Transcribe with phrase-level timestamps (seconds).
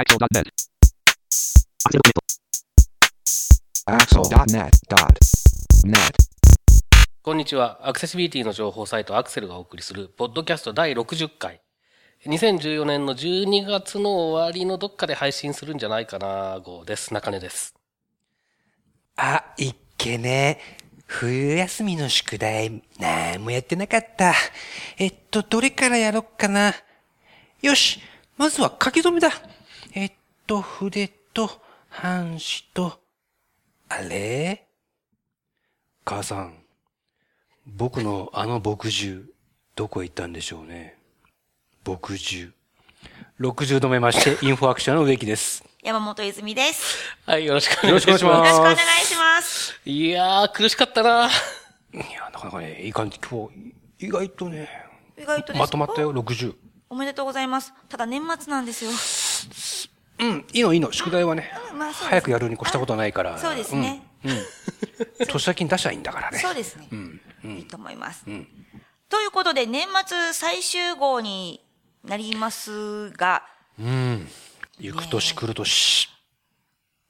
[0.00, 0.48] Axel.net.
[3.84, 5.92] Axel.net.net.
[7.20, 7.86] こんにちは。
[7.86, 11.60] アクセシビリティの情報サイトアクセルがお送りする、ポッドキャスト第60回。
[12.24, 17.12] 2014年の12月の終わりのどっかで配信するんじゃないかな号です。
[17.12, 17.74] 中根です。
[19.16, 20.60] あ、いっけね。
[21.04, 24.32] 冬休みの宿題、なんもやってなかった。
[24.96, 26.74] えっと、どれからやろっかな。
[27.60, 28.00] よし、
[28.38, 29.30] まずは書き留めだ。
[30.50, 32.40] と、筆と、半紙
[32.74, 32.98] と、
[33.88, 34.66] あれ？
[36.04, 36.54] 母さん、
[37.68, 39.32] 僕のあの墨汁、
[39.76, 40.96] どこへ行ったんでしょうね？
[41.84, 42.52] 墨汁。
[43.38, 45.62] 60度目まして、インフォアクションの植木です。
[45.84, 46.96] 山本泉です。
[47.26, 48.24] はい、よろしくお願いします。
[48.24, 49.80] よろしくお願いしまよろしくお願いします。
[49.84, 51.30] いやー、苦しかったな。
[51.94, 53.48] いや、なかなかね、いい感じ、今
[54.00, 54.68] 日、意外とね、
[55.16, 56.56] 意外とまとまったよ、60。
[56.88, 57.72] おめでとうございます。
[57.88, 58.90] ただ年末なんですよ。
[60.20, 60.92] うん、いいのいいの。
[60.92, 61.50] 宿題はね、
[61.92, 63.38] 早くやるに越したことないから。
[63.38, 64.02] そうですね。
[64.24, 64.30] うん。
[64.30, 65.26] うん。
[65.26, 66.38] 年先に出しゃいいんだからね。
[66.38, 66.88] そうですね。
[66.92, 67.20] うん。
[67.44, 67.56] うん。
[67.56, 68.28] いいと思います。
[68.28, 68.46] ん
[69.08, 71.64] ということで、年末最終号に
[72.04, 73.44] なりますが、
[73.78, 74.28] うん。
[74.78, 76.08] 行く年来る年。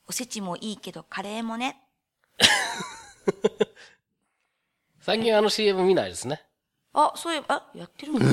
[0.08, 1.80] おせちもいいけど、カレーもね。
[5.00, 6.42] 最近あの CM 見ないですね。
[6.92, 8.24] あ、そういえば、あ、やってるんだ。
[8.24, 8.28] え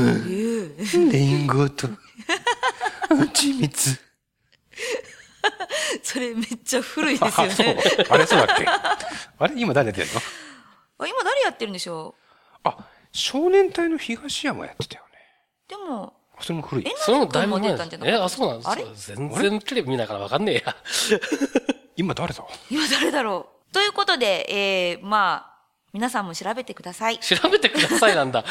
[0.79, 1.87] えリンゴと、
[3.09, 4.06] 蜂蜜。
[6.03, 7.83] それめっちゃ古いですよあ、そうね。。
[8.09, 8.65] あれそうだっけ？
[8.67, 10.21] あれ今誰やってんの？
[10.99, 12.15] あ今誰やってるんでしょ
[12.63, 12.77] あ、
[13.11, 15.19] 少年隊の東山やってたよね。
[15.67, 16.93] うでも、それも古いえ。
[16.97, 18.85] それもだいぶ前なかったあ、そうなんですあれ？
[18.95, 20.75] 全然テレビ見ないからわかんねえや。
[21.95, 22.43] 今誰だ？
[22.69, 23.73] 今誰だろう？
[23.73, 25.57] ということで、えー、まあ、
[25.93, 27.19] 皆さんも調べてください。
[27.19, 28.43] 調べてくださいなんだ。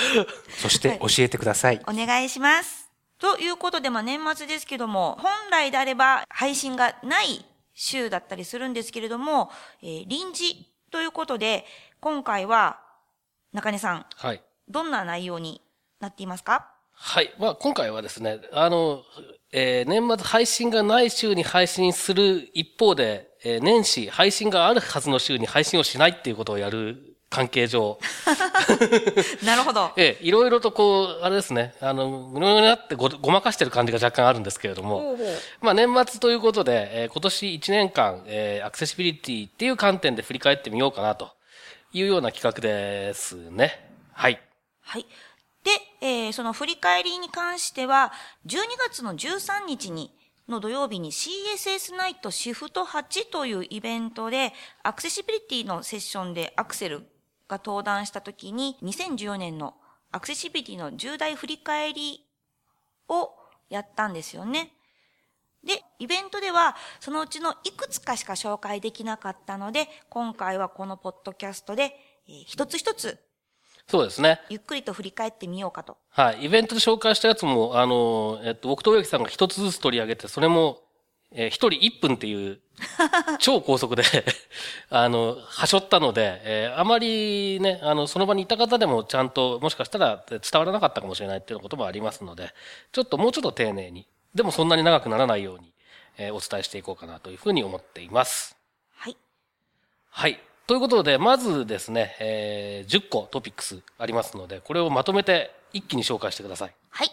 [0.58, 1.80] そして教えてください。
[1.86, 2.85] お願いします。
[3.18, 7.44] ということで、まあ年末ですけども、本来であれば配信がない
[7.74, 9.50] 週だったりするんですけれども、
[9.82, 11.64] えー臨時ということで、
[12.00, 12.80] 今回は、
[13.52, 14.42] 中根さん、はい。
[14.68, 15.60] どんな内容に
[16.00, 16.72] なっていますか？
[16.92, 17.34] はい。
[17.38, 19.02] まあ、今回はですね、あの、
[19.52, 27.98] えー年末配信がない週に配信する一方で、えー年始配信があるはずの週に配信をしないっていうことをやる関係上、
[29.44, 29.92] なるほど。
[29.98, 41.30] ええ、いろいろとこう、あれですね、あの、ぐにょぐにょってごごまかしてる感じが若干あるんですけれども、ほうほうまあ年末ということで、えー今年1年間、えーアクセシビリティっていう観点で振り返ってみようかなと
[41.92, 43.90] いうような企画ですね。
[44.12, 44.40] はい。
[44.82, 45.06] はい。
[45.64, 45.70] で、
[46.00, 48.12] えーその振り返りに関しては、
[48.46, 50.12] 12月の13日に、
[50.48, 54.52] の土曜日に CSS ナイトシフト8というイベントで、
[54.84, 57.04] アクセシビリティのセッションでアクセル
[57.48, 59.74] が登壇した時に、2014年の
[60.12, 62.24] アクセシビリティの重大振り返り
[63.08, 63.30] を
[63.68, 64.72] やったんですよね。
[65.64, 71.96] で、イベントでは、そのうちのいくつかしか紹介できなかったので、今回はこのポッドキャストで、
[72.28, 73.18] えー一つ一つ
[73.88, 74.40] そうですね。
[74.48, 75.96] ゆっくりと振り返ってみようかと。
[76.08, 76.46] はい。
[76.46, 80.82] イベントで紹介したやつも、あの、えっと、僕と植木さんが一つずつ取り上げて、それも、
[81.38, 82.60] えー一人一分っていう、
[83.38, 84.02] 超高速で、
[84.90, 92.52] あの、はしょったので、えーあまりね、あの、その場にいた方でもちゃんと、もしかしたら伝わらなかったかもしれないっていうこともありますので、
[92.92, 95.72] ちょっともうちょっと丁寧に、でもそんなに長くならないように、
[96.18, 98.56] えーお伝えしていこうかなというふうに思っています。
[98.96, 99.16] はい。
[100.10, 100.40] はい。
[100.66, 106.74] ということで、まずですね、えー10個トピックスありますので、これをまとめて一気に紹介してください。
[106.90, 107.10] はい。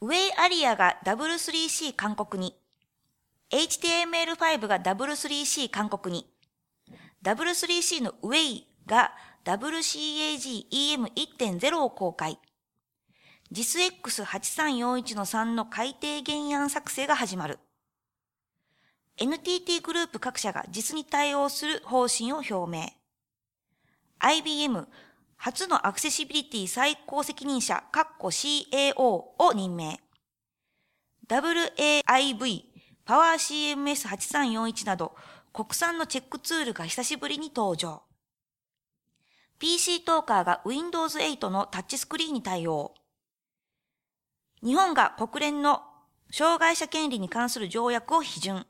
[0.00, 2.54] ウェイアリアが W3C 韓国に。
[3.54, 6.26] HTML5 が W3C 韓国に。
[7.22, 9.12] W3C のウェイが
[9.44, 12.40] WCAG-EM1.0 を公開。
[13.52, 17.60] JISX8341 の3の改定原案作成が始まる。
[19.18, 22.90] NTT グループ各社が実に対応する方針を表明。
[24.18, 24.88] IBM
[25.36, 30.00] 初のアクセシビリティ最高責任者、カッコ CAO を任命。
[31.28, 32.73] WAIV、
[33.04, 35.14] パワー CMS8341 など、
[35.52, 38.02] 国産のチェックツールが久しぶりに登場。
[39.58, 42.94] PC トーカーが Windows 8のタッチスクリーンに対応。
[44.62, 45.82] 日本が国連の
[46.30, 48.66] 障害者権利に関する条約を批准。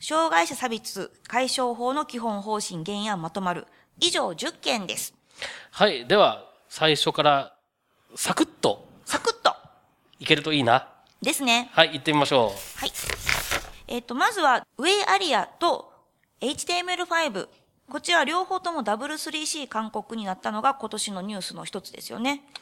[0.00, 3.66] 障害者差別解消法の基本方針原案まとまる。
[4.00, 5.14] 以上10件です。
[5.70, 6.06] はい。
[6.06, 7.54] では、最初から、
[8.16, 9.54] サクッとサクッと
[10.18, 10.88] いけるといいな。
[11.22, 11.70] ですね。
[11.72, 12.92] はい、行ってみましょはい。
[13.90, 15.92] えっ、と、まずは、ウェイアリアと
[16.40, 17.48] HTML5。
[17.90, 22.44] こちら両方とも W3C 勧告になったのが今年のニュースの一つですよね。
[22.56, 22.58] う。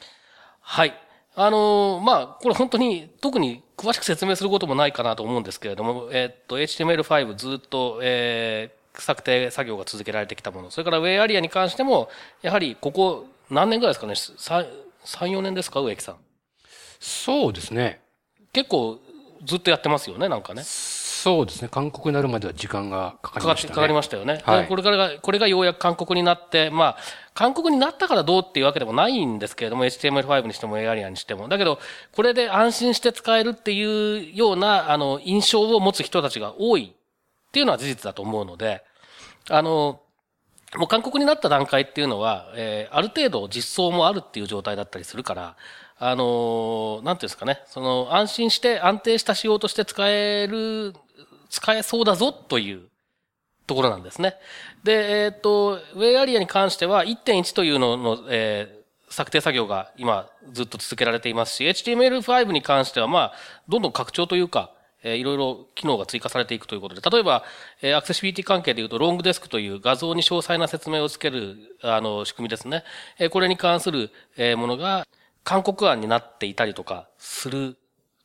[0.61, 0.99] はい。
[1.35, 10.71] あのーまあ、これ本当に特に詳しく説明することもないかなと思うんですけれども、えっと、HTML5 ずっと、えー、策定作業が続けられてきたもの。
[10.71, 12.09] それから Way アリアに関しても、
[12.41, 14.67] やはりここ何年ぐらいですかね ?3、
[15.05, 15.79] 3 4年ですか？
[15.81, 16.17] 植木さん。
[16.99, 18.01] そうですね。
[18.51, 18.99] 結構
[19.45, 20.63] ずっとやってますよね、なんかね。
[21.21, 21.67] そうですね。
[21.69, 23.75] 韓国になるまでは時間がかかりましたね。
[23.75, 24.41] かかりましたよね。
[24.45, 26.97] はいでこれからが、これがようやく韓国になって、まあ、
[27.33, 31.49] 韓国になったからどうっていうわけでもないんですけれども、HTML5 にしても ARIA にしても。
[31.49, 31.79] だけど、
[32.13, 38.83] これで安心して使えるっていうような、あの、印象を持つ人たちが多いっていうのは事実だと思うので、
[39.49, 40.01] あの、
[40.77, 45.55] もう韓国になった段階っていうのは、えーある程度実装もあるっていう状態だったりするから、
[45.97, 50.93] あのーなんていうんですかね、その安心して安定した仕様として使える、
[51.49, 52.89] 使えそうだぞという
[53.67, 54.35] ところなんですね。
[54.83, 58.79] で、えっ、と、ウェイアリアに関しては1.1というのの、えー
[59.11, 63.33] 策定作業が今ずっと続けられていますし、HTML5 に関してはまあ、
[63.67, 67.43] どんどん拡張というか、えーいろいろ機能が追加されていくということで、例えば、
[67.81, 72.83] えアクセシビリティ関係で言うと、ロングデスクという画像に詳細な説明をつける、あの、仕組みですね。
[73.17, 75.07] えこれに関する、えものが、
[75.43, 77.77] 韓国案になっていたりとかする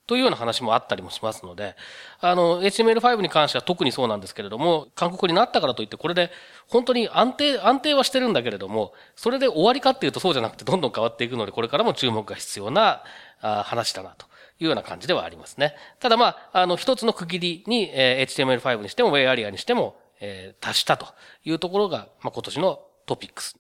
[0.07, 1.77] というような話もあったりもしますので、
[2.21, 6.31] あの、HTML5 に関しては特にそうなんですけれども、韓国になったからといって、これで
[6.69, 13.03] 本当に安定、安定はしてるんだけれども、それで終わりかっていうとそうじゃなくてどんどん変わっていくので、これからも注目が必要な
[13.41, 14.27] あ話だなと
[14.59, 15.75] いうような感じではありますね。
[16.01, 21.07] ただまあ、あの、一つの区切りに、えー HTML5 にしても WayAria にしても、えー達したと
[21.45, 23.57] いうところが、まあ、今年のトピックス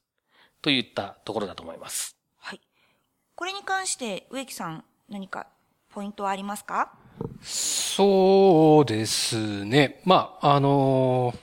[0.60, 2.16] といったところだと思います。
[2.38, 2.60] はい。
[3.34, 5.46] これに関して、植木さん、何か
[5.94, 6.92] ポイントはありますか？
[7.40, 10.00] そうですね。
[10.04, 11.38] まあ、あのー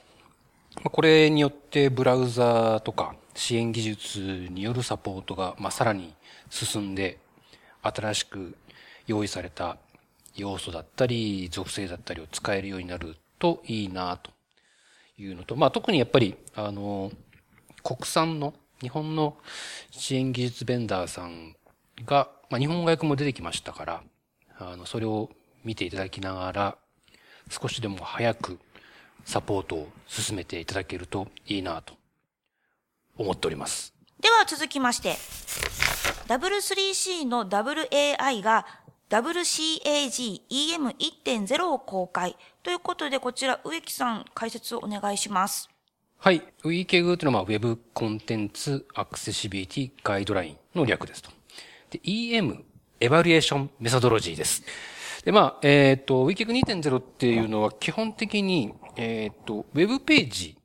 [0.92, 4.20] これによってブラウザーとか支援技術
[4.50, 6.14] によるサポートが、まあ、さらに
[6.50, 7.20] 進んで、
[7.84, 8.56] 新しく
[9.06, 9.78] 用意された
[10.36, 14.32] 要素だったり、属性だったりを使えるようになるといいなと
[15.20, 17.16] いうのと、まあ、特にやっぱり、あのー
[17.84, 19.38] 国産の日本の
[19.92, 21.56] 支援技術ベンダーさん
[22.06, 24.04] が、まあ、日本語訳も出てきましたから、
[24.70, 25.30] あの、それを
[25.64, 26.78] 見ていただきながら、
[27.50, 28.60] 少しでも早く
[29.26, 31.96] サポートを進めていただけるといいなと
[33.18, 33.94] 思っております。
[34.20, 35.16] では続きまして、
[36.28, 38.66] W3C の WAI が
[39.10, 45.70] WCAG EM1.0 を公開ということで、こちら植木さん解説をお願いします。
[46.18, 46.42] はい。
[46.64, 51.32] WCAG というのは、まあ、Web コンテンツアクセシビリティガイドラインの略ですと。
[51.90, 52.64] で、EM、
[53.02, 54.64] エバリエーションメソドロジーです。
[55.26, 60.56] で、まあ、えっ、と、WCAG 2.0っていうのは基本的に、えっ、と、Web ページ、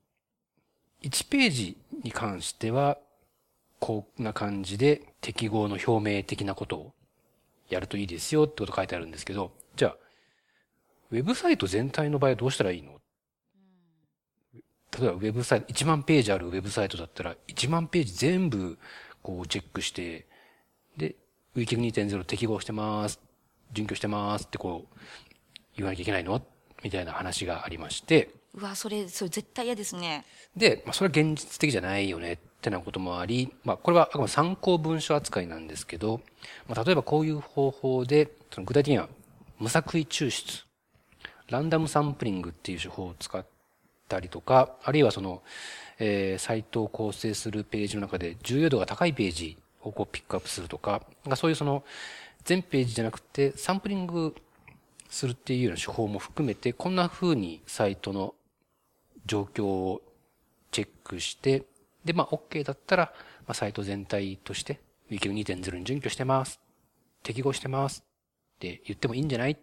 [1.03, 2.99] 1ページに関しては、
[3.81, 6.93] こんな感じで適合の表明的なことを
[7.71, 9.97] やるといいですよってこと書いてあるんですけど、じゃあ、
[11.11, 13.01] ウェブサイト全体の場合はどうしたらいいの？
[14.99, 18.79] 例えばウェブサイト、1万ページあるウェブサイトだったら、1万ページ全部、
[19.23, 20.27] こう、チェックして、
[21.57, 23.19] ウィキ2.0適合してます、
[23.73, 24.99] 準拠してますってこう、
[25.75, 26.43] 言わなきゃいけないの？
[26.83, 30.27] みたいな話がありまして、うわ、それ、それ絶対嫌ですね。
[30.55, 32.35] で、まあ、それは現実的じゃないよね。
[32.35, 36.21] ってなこともあり、まあ、これはあくまで参考文書扱いなんですけど、
[36.69, 39.09] まあ、例えばこういう方法で、その具体的には
[39.59, 40.65] 無作為抽出、
[41.49, 43.47] ランダムサンプリングっていう手法を使っ
[44.09, 45.43] たりとか、あるいはその、
[45.99, 51.03] えーサイトを構成するページの中で重要度が高いページをこうピックアップするとか、
[51.37, 51.85] そういうその、
[52.45, 54.35] 全ページじゃなくてサンプリング
[55.09, 58.35] するっていうような手法も含めて、こんな風にサイトの
[59.27, 60.03] 状況を
[60.71, 61.65] チェックして、
[62.05, 63.13] で、まあ、OK だったら、
[63.47, 66.61] まあ、サイト全体として、Wiki 2.0に準拠してます。
[67.23, 68.05] 適合してます。
[68.57, 69.53] って言ってもいいんじゃない？
[69.53, 69.57] っ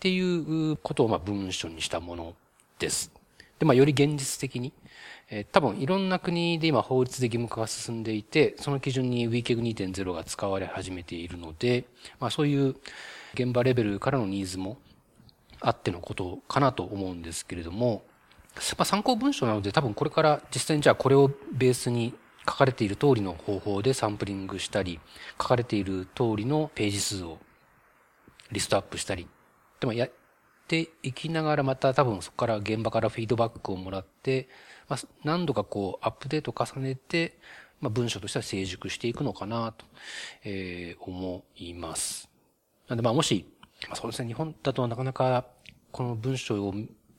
[0.00, 2.34] ていうことを、まあ、文章にしたもの
[2.78, 3.12] です。
[3.58, 4.72] で、まあ、より現実的に、
[5.30, 11.84] えー多分いろんな国で今法律で義務化が進んでいて、その基準に WCAG 2.0が使われ始めているので、
[12.20, 12.76] まあ、そういう
[13.34, 14.78] 現場レベルからのニーズも
[15.60, 18.02] あってのことかなと思うんですけれども、
[18.78, 22.14] まあ、参考文書なので多分これから実際にじゃあこれをベースに
[22.48, 25.00] 書かれている通りの方法でサンプリングしたり、
[25.40, 27.38] 書かれている通りのページ数を
[28.52, 29.26] リストアップしたり、
[29.80, 30.08] でもや
[30.66, 34.48] ていきながらまた多分そこから現場からフィードバックをもらって、
[34.88, 37.38] まあ、何度かこうアップデートを重ねて、
[37.80, 39.84] まあ、文章としては成熟していくのかなと、
[40.44, 42.28] えー思います。
[42.88, 43.46] なんでまあもし、
[43.88, 45.44] まあ、そうですね、日本だとなかなか
[45.92, 46.74] この文章を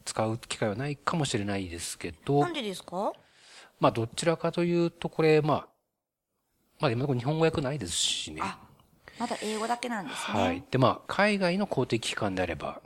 [0.06, 3.14] 使う機会はないかもしれないですけどなん、でですか？
[3.80, 5.68] まあどちらかというとこれ、まあ、
[6.80, 8.42] まあ今のところ日本語訳ないですしね。
[8.44, 8.60] あ
[9.20, 10.40] まだ英語だけなんですね。
[10.40, 10.64] はい。
[10.70, 12.82] で、まあ、海外の公的機関であれば、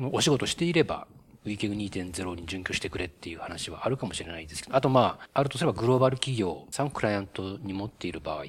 [0.00, 1.06] お仕事していれば、
[1.44, 8.46] ウィーケグ2.0に準拠してくれっていう話はあるかもしれないですけど、あとまあ、あるとすればグローバル企業さんクライアントに持っている場合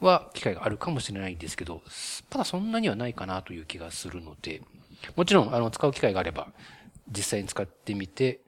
[0.00, 1.82] は、機会があるかもしれないですけど、
[2.30, 4.62] ただそんなにはないかなという気がするので、
[5.16, 6.48] もちろん、あの、使う機会があれば、
[7.10, 8.40] 実際に使ってみて、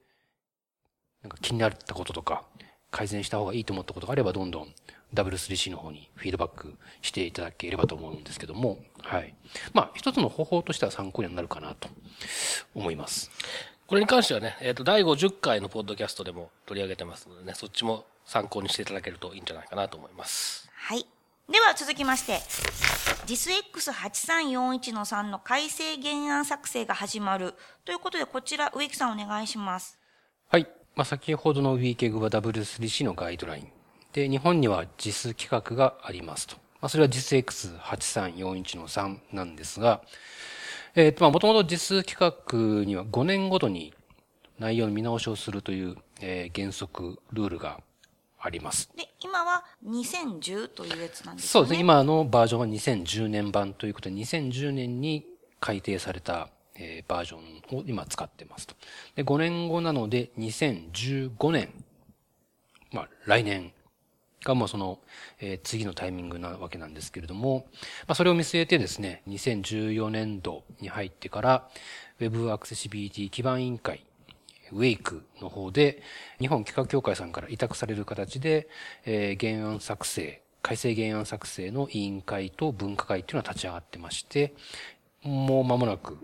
[1.22, 2.44] なんか気になったこととか、
[2.92, 4.68] 改善した方がいいと思ったことがあれば、どんどん
[5.14, 9.34] W3C の方にフィードバックしていただければと思うんですけども、はい。
[9.72, 11.88] まあ、一つの方法としては参考になるかなと
[12.74, 13.30] 思います。
[13.86, 20.70] これに関してはね、えっ、ー、と、第50回のポッドキャストでも取り上げてますのでね、そっちも参考にしていただけるといいんじゃないかなと思います。
[20.72, 21.04] はい。
[21.50, 22.34] では続きまして、
[23.26, 29.98] JISX8341 の3の改正原案作成が始まるということで、こちら植木さんお願いします。
[30.48, 30.68] はい。
[30.94, 33.79] まあ、先ほどの WeKEG は W3C のガイドライン。
[34.12, 36.56] で、日本には JIS 規格がありますと。
[36.80, 40.02] まあ、それは JISX8341 の3なんですが、
[40.94, 43.94] えっ、ー、と、まあ、もともと実数企画には5年ごとに
[44.58, 47.80] 内容の見直しをするという、えー、原則、ルールが
[48.38, 48.90] あります。
[48.96, 51.48] で、今は2010というやつなんですね。
[51.48, 51.80] そうですね。
[51.80, 55.26] 今のバージョンは2010年版ということで、2010年に
[55.60, 57.36] 改定された、えー、バージョ
[57.76, 58.74] ンを今使ってますと。
[59.14, 61.72] で、5年後なので、2015年、
[62.92, 63.72] まあ、来年
[64.44, 64.98] がもうその、
[65.40, 67.66] えー、次のタイミングなわけなんですけれども、
[68.06, 71.68] まあ、それを見据えてですね、2014年度に入ってから、
[72.20, 74.04] Web アクセシビリティ基盤委員会、
[74.72, 76.02] ウェイクの方で、
[76.38, 78.68] 日本企画協会さんから委託される形で、
[79.04, 84.54] えー、原案作成、改正原案作成の委員会と分科会っていうのは立ち上がってまして、
[85.22, 86.18] もう間もなく、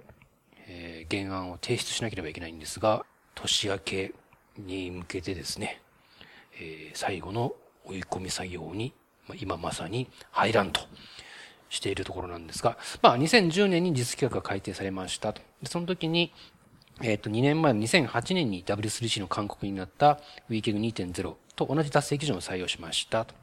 [0.68, 3.04] えー、原案を提出しなければいけないんですが、
[3.35, 4.14] 年明け
[4.58, 5.82] に向けてですね、
[6.58, 7.54] えー、最後の
[7.87, 8.93] 追い込み作業に、
[9.28, 10.81] まあ、今まさに入らんと
[11.69, 15.43] しているところなんですが、まあ、2010年に実規格が改定されましたと。
[15.64, 16.33] その時に、
[17.02, 23.35] えっ、と、2年前の2008年に W3C の勧告になった WeKeg2.0 と同じ達成基準を採用しましたと。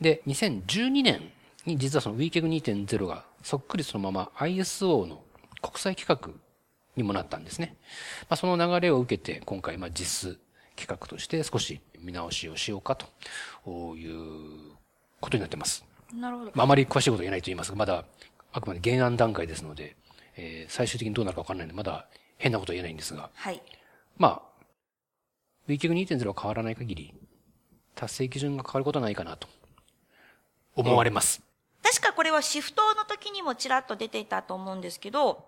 [0.00, 1.30] で、2012年
[1.64, 5.22] に実はその WeKeg2.0 がそっくりそのまま ISO の
[5.60, 6.34] 国際規格
[6.96, 7.76] にもなったんですね。
[8.28, 10.38] まあ、その流れを受けて今回、まあ、実数
[10.76, 13.06] 企画として少し見直しをしようかと
[13.96, 14.76] いう
[15.20, 15.84] ことになってます。
[16.14, 16.52] なるほど。
[16.54, 18.04] まあ、あまり詳しいことは言えないと言いますが、まだ
[18.52, 19.96] あくまで原案段階ですので、
[20.36, 22.06] えー、最終的にどうなるかわからないので、まだ
[22.38, 23.62] 変なことは言えないんですが、はい。
[24.16, 24.48] まあ、
[25.68, 27.14] WeKig2.0 は変わらない限り、
[27.94, 29.48] 達成基準が変わることはないかなと
[30.74, 31.42] 思われます。
[31.82, 35.46] 確かこれはシフトの時にもちらっと出ていたと思うんですけど、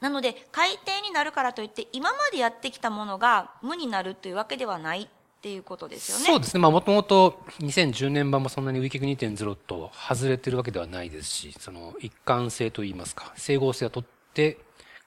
[0.00, 6.24] なので、改定になるからといって、今までやってきたものが無になるというわけではないっていうことですよね。
[6.24, 6.60] そうですね。
[6.60, 14.04] まあ、もともと2010年版もそんなにウィキ2.0と外れてるわけではないですし、その一貫性といいますか、整合性をとっ
[14.34, 14.58] て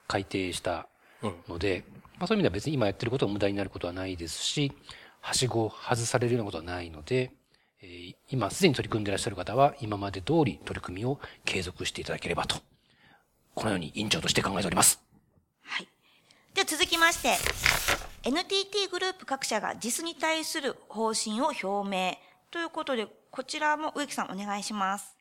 [0.08, 0.88] 改定した
[1.50, 1.84] ので、うん、
[2.20, 4.72] まあ、そういう意味では別に今やってることが無駄になることはないですし、
[5.20, 7.32] はしごを外されるようなことはないので、
[7.82, 12.58] えー、今すでに取り組んでいらっしゃる方は今まで通り取り組みを継続していただければと
[13.54, 15.02] このように委員長として考えております。
[15.64, 15.88] はい。
[16.54, 22.18] では続きまして、NTT グループ各社が JIS に対する方針を表明
[22.52, 25.18] ということで、こちらも植木さんお願いします。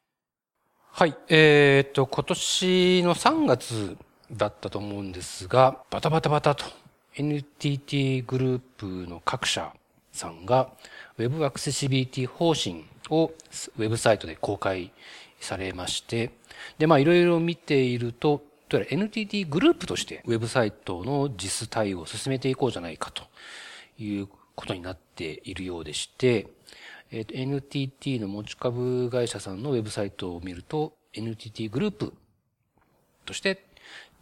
[0.93, 1.17] はい。
[1.31, 3.97] えっ、と、今年の3月
[4.31, 6.67] だったと思うんですが、バタバタバタと
[7.15, 9.73] NTT グループの各社
[10.13, 10.69] さんが
[11.17, 13.33] Web アクセシビリティ方針を
[13.79, 14.93] ウェブサイトで公開
[15.41, 16.33] されまして、
[16.79, 23.25] で、まあいろいろ見ていると、どうやら NTT グループとしてウェブサイトの実対応を進めていこうじゃないかと
[23.99, 26.47] いうことになっているようでして、
[27.11, 32.15] えっ、ー、と、NTT の持ち株会社さんのウェブサイトを見ると、NTT グループ
[33.27, 33.65] として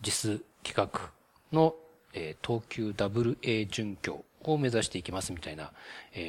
[0.00, 1.10] JIS 企画
[1.52, 1.74] の、
[2.14, 5.72] えー、東急 WA 準拠を目指していきますみたいな、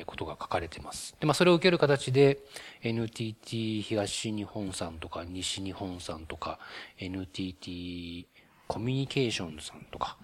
[0.05, 1.15] ことが書かれてます。
[1.19, 2.39] で、まあ、それを受ける形で、
[2.81, 6.59] NTT 東日本さんとか、西日本さんとか、
[6.97, 8.27] NTT
[8.67, 10.17] コミュニケーションさんとか、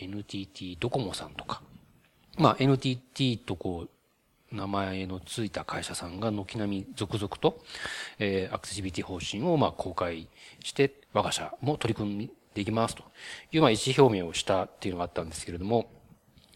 [0.00, 1.62] NTT ドコモさんとか、
[2.38, 3.90] まあ、NTT とこう、
[4.52, 7.62] 名前のついた会社さんが軒並み続々と、
[8.18, 10.28] えー、アクセシビリティ方針をまあ公開
[10.64, 13.04] して、我が社も取り組んでいきますと
[13.52, 15.90] いう、まあ、意思表明をしたっていうのがあったんですけれども、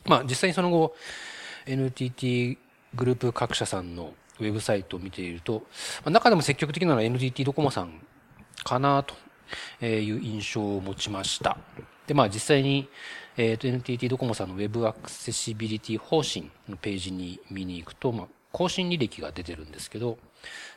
[0.06, 0.94] まあ実際にその後、
[1.66, 2.58] NTT
[2.94, 5.64] グループ各社さんのウェブサイトを見ていると、
[6.04, 8.00] 中でも積極的なのは NTT ドコモさん
[8.64, 9.14] かなと
[9.84, 11.56] いう印象を持ちました。
[12.06, 12.88] で、まあ実際に、
[13.36, 20.18] えっ、と NTT ドコモさんのウェブアクセシビリティ方針のページに見に行くと、まあ更新履歴が出てるんですけど、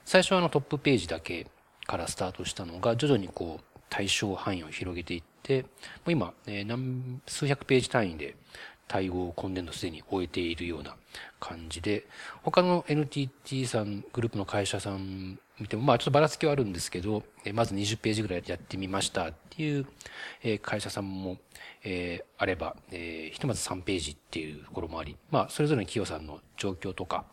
[0.04, 1.48] 最初はあのトップページだけ
[1.86, 5.68] からスタートしたのが、徐々にこう、対象範囲を広げていって、も
[6.08, 8.36] う今、えー、数百ページ単位で
[8.88, 10.96] 対応を今年度すでに終えているような
[11.40, 12.06] 感じで、
[12.44, 19.86] 他の NTT さん、グループの会社さん見ても、まあちょっとばらつきはあるんですけど、まず20ページぐらいやってみましたっていう
[20.62, 21.38] 会社さんも、
[21.84, 27.26] え、あれば、え、ひとまず3ページっていうところもあり、まあそれぞれの企業さんの状況とか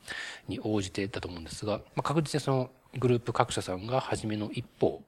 [0.49, 5.03] に応じてだと思うんですが、まあ確実にそのグループ各社さんが初めの一歩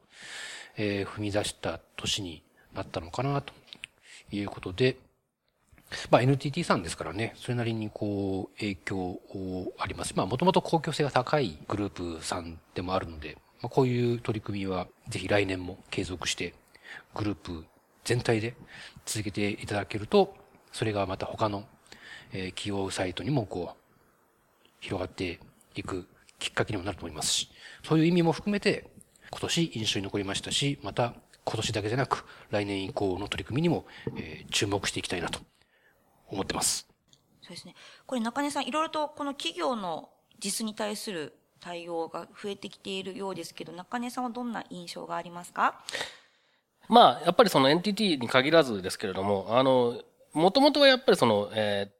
[0.77, 2.43] え、踏み出した年に
[2.75, 3.55] なったのかなと
[4.31, 4.97] いうことで、
[6.11, 10.15] まあ NTT さんですからね、それなりにこう影響をあります。
[10.17, 16.55] まあもともと公共性が高いグループさんでもあるので、まあ、こういう取り組みはぜひ来年も継続して
[17.15, 17.65] グループ
[18.05, 18.55] 全体で
[19.05, 20.35] 続けていただけると、
[20.73, 21.65] それがまた他の、
[22.33, 23.77] え企業サイトにもこう
[24.81, 25.39] 広がって
[25.77, 26.07] いく
[26.39, 27.51] きっかけにもなると思いますし、
[27.85, 28.91] そういう意味も含めて
[29.31, 31.15] 今年印象に残りましたし、また
[31.45, 35.39] 今年だけでなく来年以降の取り組みにも、えー、注目していきたいなと
[36.29, 36.87] 思ってます。
[37.43, 37.75] そうですね。
[38.07, 45.81] これ中根さん、いろいろとこの企業の実に対する対応が増えてきているようですけど、中根さんはどんな印象がありますか？
[46.89, 50.01] まあ、やっぱりその NTT に限らずですけれども、あの、
[50.33, 51.93] もともとはやっぱりその、えー、っ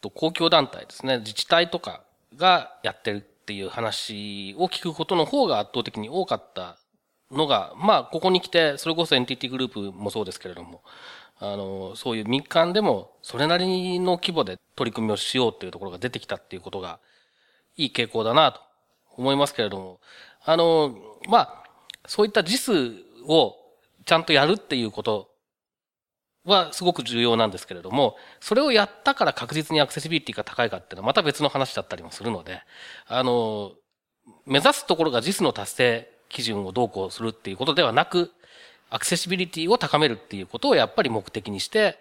[0.00, 2.02] と、公共団体ですね、自治体とか
[2.34, 6.78] がやってるっていう話を聞くことの方が圧倒的に多かった
[7.30, 10.82] のが、まあ、ここに来て、それこそ NTT グループもそうですけれども、
[11.44, 17.00] あの、そういう民間でもそれなりの規模で取り組みをしようっていうところが出てきたっていうことが、
[17.76, 18.60] いい傾向だなと
[19.16, 20.00] 思いますけれども、
[20.44, 20.94] あの、
[21.28, 21.64] まあ、
[22.06, 22.94] そういった実数
[23.26, 23.56] を
[24.04, 25.30] ちゃんとやるっていうこと
[26.44, 32.60] はすごく重要なんですけれども、それをやったから確実にアクセシビリティが高いかっていうのはまた別の話だったりもするので、
[33.06, 33.72] あの、
[34.46, 38.32] 目指すところが実の達成基準をどうこうするっていうことではなく、
[38.92, 41.98] アクセシビリティを高めるっていうことをやっぱり目的にして、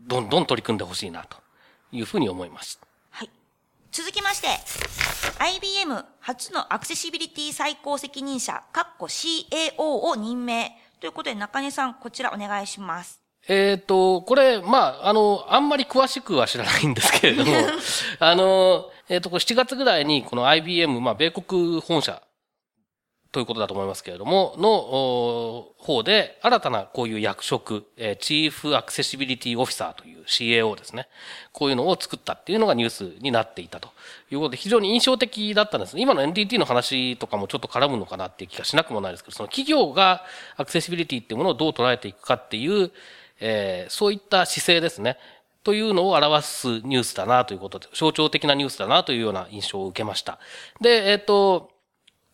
[0.00, 1.36] どんどん取り組んでほしいなと
[1.92, 2.80] いうふうに思います。
[3.10, 3.30] はい。
[3.92, 4.48] 続きまして、
[5.38, 13.20] IBM 初のアクセシビリティ最高責任者、カッコ CAO を任命ということで中根さん、こちらお願いします。
[13.46, 17.52] えっ、ー、と、これ、まあ、あの、あんまり詳しくは知らないんですけれども、
[18.18, 22.20] あの、えっ、ー、と、7月ぐらいに、この IBM、まあ、米国本社
[23.34, 31.08] ということだと思いますけれども、の方で、新たなこういう役職、え、チーフアクセシビリティオフィサーという CAO ですね。
[31.52, 33.88] こういうのを作ったっていうのがニュースになっていたと
[34.30, 35.98] いうことで、非常に印象的だったんです。
[35.98, 40.24] 今の NTT の話とかもちょっと絡むのかなっていう気がしなくもないですけど、その企業が
[40.56, 42.92] アクセシビリティっていうものをどう捉えていくかっていう、
[43.40, 45.18] え、そういった姿勢ですね。
[45.64, 50.38] というのを表すニュースだなということで、象徴的なニュースだなというような印象を受けました。
[50.80, 51.73] で、えっ、と、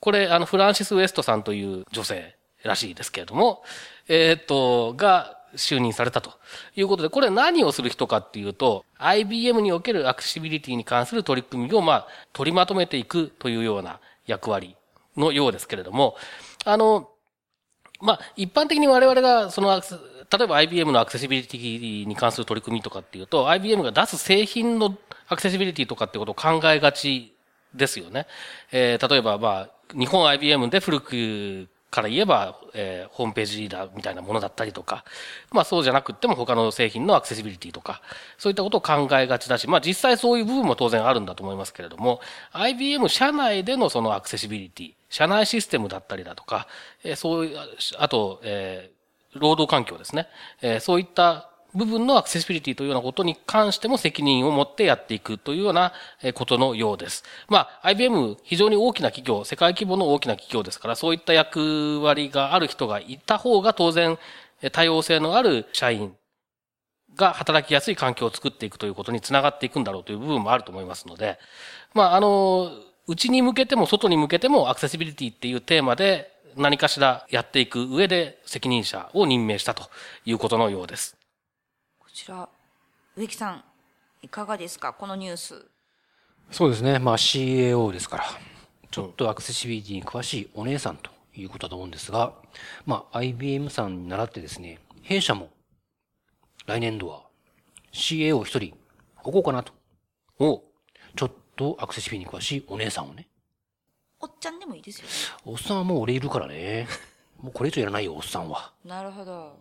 [0.00, 2.34] これ、あの、フランシス・ウエストさんという女性
[2.64, 3.62] らしいですけれども、
[4.08, 6.32] えっ、と、が就任されたと
[6.76, 14.76] いうことで、これ何をする人かっていうと、IBM におけるアクセシビリティに関する取り組みを、まあ、取りまとめていくというような役割
[15.16, 16.16] のようですけれども、
[16.64, 17.10] あの、
[18.00, 19.82] まあ、一般的に我々が、その、
[20.30, 24.96] 例えば IBM のアクセシビリティに関する取り組みとかっていうと、IBM が出す製品の
[25.28, 27.34] アクセシビリティとかってことを考えがち
[27.74, 28.26] ですよね。
[28.72, 35.04] えー、例えば、まあ、日本 IBM で古くから言えば、えー、ホームページリーダーみたいなものだったりとか、
[35.50, 38.00] まあそうじゃなくても他の製品のアクセシビリティとか、
[38.38, 42.20] そういったことを考えがちだし、まあ実際そういう部分も当然あるんだと思いますけれども、
[42.52, 46.68] IBM 社内でのそのアクセシビリティ、社内システムだったりだとか、
[47.02, 47.58] えー、そういう、
[47.98, 50.28] あと、えー、労働環境ですね、
[50.62, 55.92] えー、そういった部分のアクセシビリティというようなことに関しても責任を持ってやっていくというような
[56.34, 57.24] ことのようです。
[57.48, 64.18] まあ、IBM 非常に大きな企業、世界規模の大きな企業ですから、そういった役割がある人がいた方が当然
[64.72, 66.14] 多様性のある社員
[67.16, 71.38] が働きやすい環境を作っていくということにつながっていくんだろうという部分もあると思いますので、
[71.94, 72.70] まあ、あの、
[73.06, 79.84] 内に向けても外に向けてもアクセシビリティっていうテーマで何かしらやっていく上で責任者を任命したと
[80.24, 81.19] いうことのようです。
[82.20, 82.48] ちら、
[83.16, 83.64] 植木さん、
[84.20, 85.66] いかがですか、このニュース。
[86.50, 88.24] そうですね、まあ CAO ですから、
[88.90, 92.34] ちょっとアクセシビリティに詳しいお姉さんということだと思うんですが、
[92.84, 95.48] まあ IBM さんに習ってですね、弊社も
[96.66, 97.22] 来年度は
[97.92, 98.76] CAO 一人
[99.22, 99.72] 置こうかなと。
[100.38, 100.62] お
[101.16, 103.28] ちょっとアクセシビリティに詳しいお姉さんをね。
[104.20, 105.12] おっちゃんでもいいですよ、ね。
[105.46, 106.86] おっさんはもう俺いるからね。
[107.40, 108.74] もうこれ以上やらないよ、おっさんは。
[108.84, 109.56] なるほど。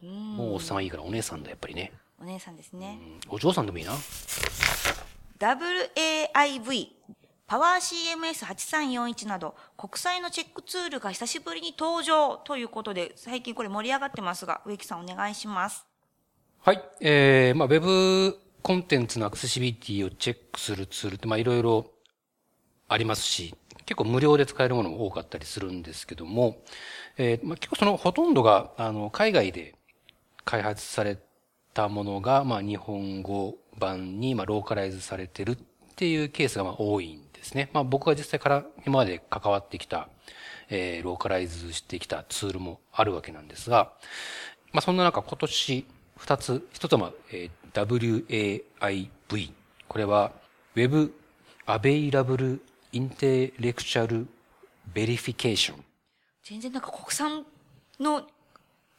[0.00, 1.90] もうおっさんはいいからお姉さんだ、やっぱりね。
[2.20, 2.98] お姉さんですね。
[3.28, 3.92] お嬢さんでもいいな。
[5.38, 6.88] WAIV、
[7.46, 15.86] パワー CMS8341 など国際のチェックツールが久しぶりに登場ということで、最近これ盛り上がってますが、植木さんお願いします。
[16.62, 16.82] はい。
[17.00, 21.90] えー、まあ、ウェブコンテンツのアクセシビリティをチェックするツールって、まあ、いろいろ
[22.88, 26.62] ありますし、結構無料で使えるものも多かったりするんですけども、
[27.18, 29.74] えー、まあ、結構そのほとんどが、あの、海外で
[30.46, 31.18] 開発され
[31.74, 35.58] ったものが、まあ、日本語版に、まあ、ローカライズされてるっ
[35.96, 37.68] ていうケースが、まあ、多いんですね。
[37.72, 40.08] まあ、僕が実際から今まで関わってきた、
[40.70, 43.92] えー、ローカライズしてきたツールもあるわけなんですが、
[44.72, 48.62] まあ、そんな中今年二つ、一つは、えー、
[49.28, 49.52] WAIV。
[49.88, 50.32] これは
[50.76, 51.12] Web
[51.66, 52.60] Available
[52.92, 54.26] Intellectual
[54.94, 55.74] Verification。
[56.44, 57.44] 全然なんか国産
[57.98, 58.26] の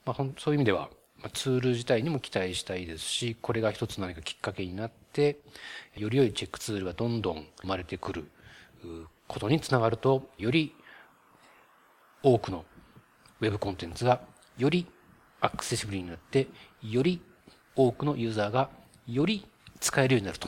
[0.06, 0.90] まあそういう意味では、
[1.34, 5.38] ツール自体にも期待したいですし、これが一つ何かきっかけになって、
[5.96, 8.26] より良いチェックツールがどんどん生まれてくる
[9.28, 10.76] ことにつながると、より
[12.24, 12.66] 多くの
[13.44, 14.22] ウェブコンテンツが
[14.58, 14.88] より
[15.42, 16.48] アクセシブルになって、
[16.82, 17.22] より
[17.76, 18.70] 多くのユーザーが
[19.06, 19.46] より
[19.82, 20.48] 使えるようになると。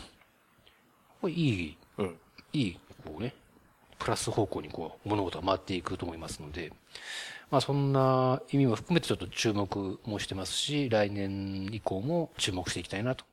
[1.19, 2.17] これいい、うん。
[2.53, 3.35] いい、こうね、
[3.99, 6.71] プラス方向にこう物事が回っていくと思いますので、
[7.51, 13.25] まあそんな意味も含めてちょっと注目もしてますし、来年以降も注目していきたいなと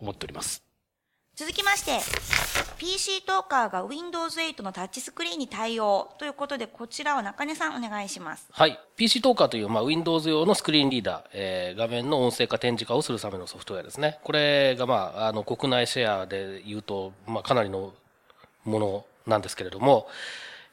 [0.00, 0.71] 思っております。
[1.34, 1.98] 続きまして、
[2.76, 8.46] PC トーカーが Windows 8のタッチスクリーンに対応ということで、こちらは中根さんお願いします。
[8.52, 8.78] はい。
[8.96, 14.18] PC トーカーという、まあ、Windows 用のスクリーンリーダー、えー、画面の音声化展示化をするためのソフトウェアですね。
[14.24, 17.94] これが、まあ、あの、国内シェアで言うと、まあ、かなりの
[18.64, 20.08] ものなんですけれども、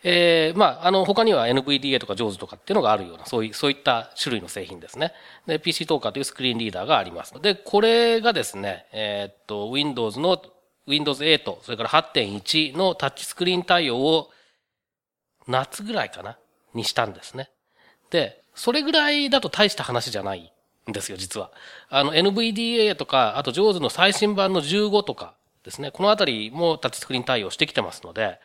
[0.04, 5.14] えー、まあ、あの、他には NVDA とか JAWS とかっていうのがあるような、そういう、そういった種類の製品ですね。
[5.46, 7.34] で、PC トーカーというスクリーンリーダーがあります。
[7.42, 10.42] で、これがですね、えー、っと、Windows の、
[10.88, 14.32] Windows 8、それから8.1のタッチスクリーン対応を、
[15.48, 16.38] 夏ぐらいかな
[16.74, 17.50] にしたんですね。
[18.10, 20.54] で、それぐらいだと大した話じゃない
[20.90, 21.52] んですよ、実は。
[21.90, 28.40] あの、NVDA とか、あと JAWS の最新版の15とかですね、このあたりもタッチスクリーン対応してきてますので、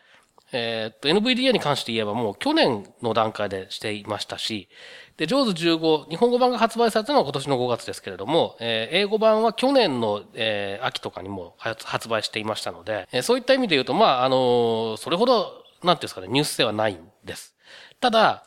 [0.54, 4.68] え、っと、NVDA に関して言えばもう去年の段階でしていましたし、
[5.16, 17.54] で、JAWS15、日本語版が発売されたのは今年の5月ですけれども、えー、英語版は去年の、えー、秋とかにも発売していましたので、えー、そういった意味で言うと、まあ、あのそれほど、なんていうんですかね、ニュース性はないんです。
[18.00, 18.44] ただ、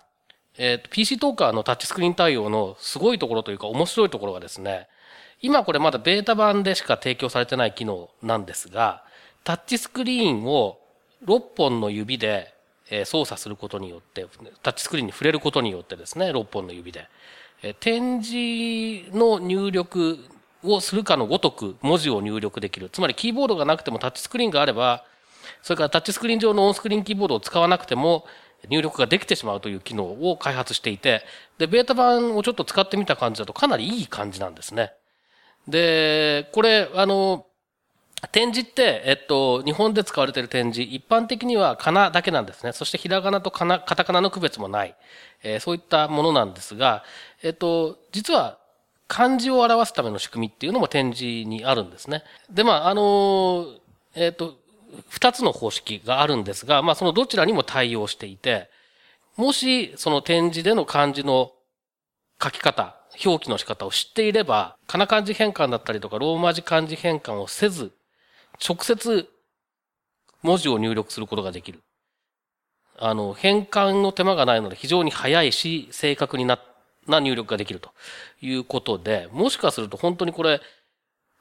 [0.57, 4.87] えっ、と、PC トーカーのタッチスクリーン対応のすごいところというか面白いところがですね、
[5.41, 9.03] 今これまだベータ版でしか提供されてない機能なんですが、
[9.43, 10.79] タッチスクリーンを
[11.25, 12.53] 6本の指で
[13.05, 14.25] 操作することによって、
[14.63, 17.07] タッチスクリーンに触れることによってですね、6本の指で。
[17.79, 20.19] 展示の入力
[20.63, 22.89] をするかのごとく文字を入力できる。
[22.89, 25.03] つまりキーボードがなくてもタッチスクリーンがあれば、
[25.61, 28.25] それからタッチスクリーン上のオンスクリーンキーボードを使わなくても
[28.69, 31.23] 入力ができてしまうという機能を開発していて、
[31.57, 34.93] で、ベータ版をちょっと使ってみた感じだとかなりいい感じなんですね。
[35.67, 37.46] で、これ、あの、
[38.31, 42.73] 展示って、えっと、日本で使われている展示、一般的にはかなだけなんですね。
[42.73, 44.95] そしてひらがなとかな、カタカナの区別もない。
[45.43, 47.03] えー、そういったものなんですが、
[47.43, 48.57] えっと、実は
[49.07, 52.23] 漢字を表すための仕組みっていうのも展示にあるんですね。
[52.49, 53.67] で、まあ、あの、
[54.15, 54.55] えっと、
[55.09, 58.69] 二つの方式があるんですが、まあ、そのどちらにも対応していて、
[59.35, 61.51] もし、その展示での漢字の
[62.41, 67.91] 書き方、表記の仕方を知っていれば、かな漢字変換だったりとか、ローマ字漢字変換をせず、
[68.65, 69.27] 直接
[70.43, 71.79] 文字を入力することができる。
[72.99, 76.59] あの、変換の手間がないので非常に早いし、正確にな、
[77.07, 77.91] な入力ができると
[78.41, 80.61] いうことで、もしかすると本当にこれ、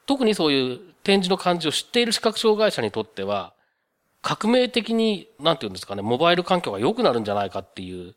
[0.07, 3.55] 特にそういう展示の感じを知っている視覚障害者にとっては、
[4.23, 8.15] 革命的に、なんて言うんですかね、モバイル環境が良くなるんじゃないかっていう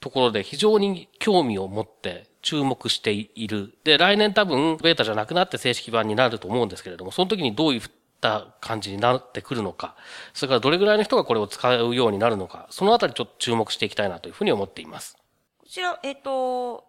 [0.00, 3.72] ところで非常に興味を持って注目している。
[3.84, 7.82] で、来年多分ベータじゃなくなって正式版になると思うんですけれども、その時にどういう
[8.22, 9.96] った感じになってくるのか、
[10.32, 15.16] それからどれぐらいの人がこれを使うようになるのか、そのあたりちょっと注目していきたいなというふうに思っています。
[15.58, 16.84] こちら、えっ、ー、と、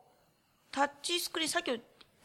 [0.71, 1.71] タッチスクリーン、さっき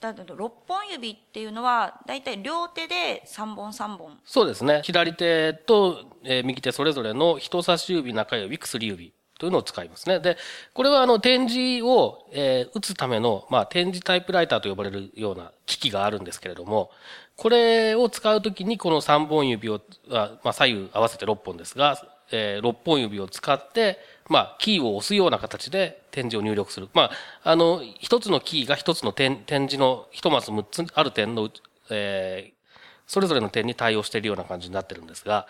[0.01, 4.19] だと6本指っていうのは、だいたい両手で3本3本。
[4.25, 4.83] そうですね。
[4.85, 10.21] 左手と、えー、右手それぞれの人差し指、中指、薬指というのを使いますね。
[10.21, 10.37] で、
[10.75, 16.91] これはあの展示を、えー、打つための、まあ、展示タイプライターと呼ばれるような機器があるんですけれども、
[17.39, 23.99] これを使うときにこの3本指を、まあ、左右合わせて6本ですが、えー、6本指を使って、
[24.29, 26.89] まあ、キーを押すような形で展示を入力する。
[26.95, 27.11] まあ、
[27.45, 31.49] あの、一つのキーが一つの展展示の一マス6つある点の、
[31.91, 32.73] えー、
[33.07, 35.47] それぞれの点に対応しているような感じになってるんですが、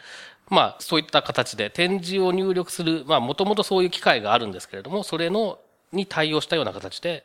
[0.50, 5.58] まあ、そういった形で展示を入力する、まあ、もともとそういう機械があるんですけれども、それの、
[5.90, 7.24] に対応したような形で、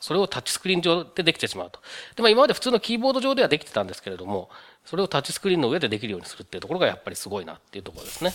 [0.00, 1.80] それをタッチスクリーン上でできてしまうと。
[2.16, 4.50] で、まあ、今まで普通のキーボード上ではできてたんですけれども、
[4.84, 8.32] それをタッチスクリーンの上でできるようにするっていうところがやっぱりすごいなっていうところですね。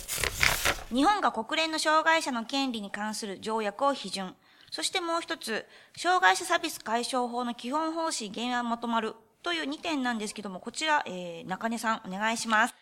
[0.94, 4.36] 日本が国連の障害者の権利に関する条約を批准。
[4.72, 12.76] そしてもう一つ、障害者サービス解消法の基本方針原案まとまるという2点なんですけども、こちら、えー、中根さんお願いします。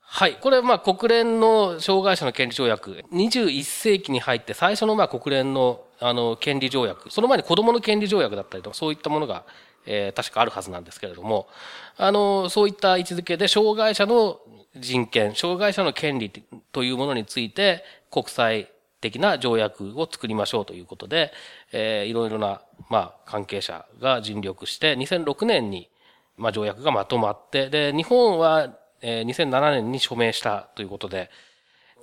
[0.00, 0.36] はい。
[0.36, 9.44] これ、まあ、国連の障害者の権利条約、21世紀に入って最初の、まあ、国連の、あの、権利条約、その前に子供の権利条約だったりとか、そういったものが、
[9.86, 11.48] えー、確かあるはずなんですけれども、
[11.96, 14.40] あの、そういった位置づけで、障害者の
[14.74, 16.30] 人権、障害者の権利
[16.72, 18.68] というものについて、国際
[19.00, 21.32] 的な条約を作りましょうということで、
[21.72, 25.88] えー、いろいろな、まあ、関係者が尽力して、2006年に、
[26.36, 31.30] まあ、条約がまとまって、で、日本は、えー、2007年に署名したということで、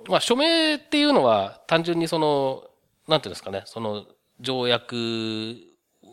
[0.08, 2.64] まあ、署名っていうのは単純にその、
[3.08, 4.06] なんていうんですかね、その
[4.40, 5.56] 条約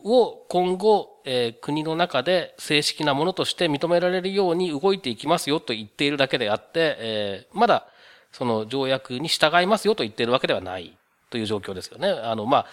[0.04, 7.86] を今後、えー、国の中で正式なものとして認められるように動いていきますよと言っているだけであって、えー、まだ
[8.32, 10.96] その条約に従いますよと言っているわけではない
[11.30, 12.08] という状況ですよね。
[12.08, 12.66] あの、まあ、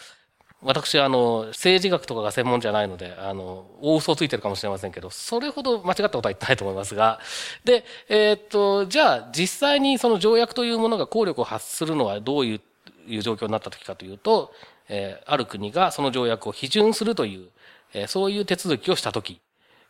[0.62, 7.20] 私は、あの、政治学とかが専門じゃないので、あの、大嘘をついてるかもしれませんけど、それほど間違ったことは言ってないと思いますが、
[7.64, 12.62] で、えー、っと、じゃあ、実際にその条約というものが効力を発するのはどういう
[13.10, 14.54] いう状況になった時かというと、
[14.88, 17.50] えー、ある国がその条約を批准するという、
[17.94, 19.42] えー、そういう手続きをした時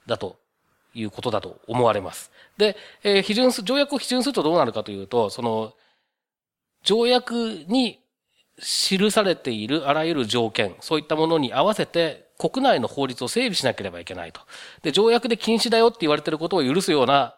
[0.06, 0.38] だと
[0.94, 2.32] いうことだと思われます。
[2.58, 5.74] で、えー、批准す、条約を批准するとどうなるかというと、その、
[6.84, 7.34] 条約
[7.68, 8.00] に
[8.60, 14.42] 記されているあらゆる条件、そういったものに合わせて国内の法律を整備しなければいけないと。
[14.82, 17.36] で、条約で禁止だよって言われていることを許すような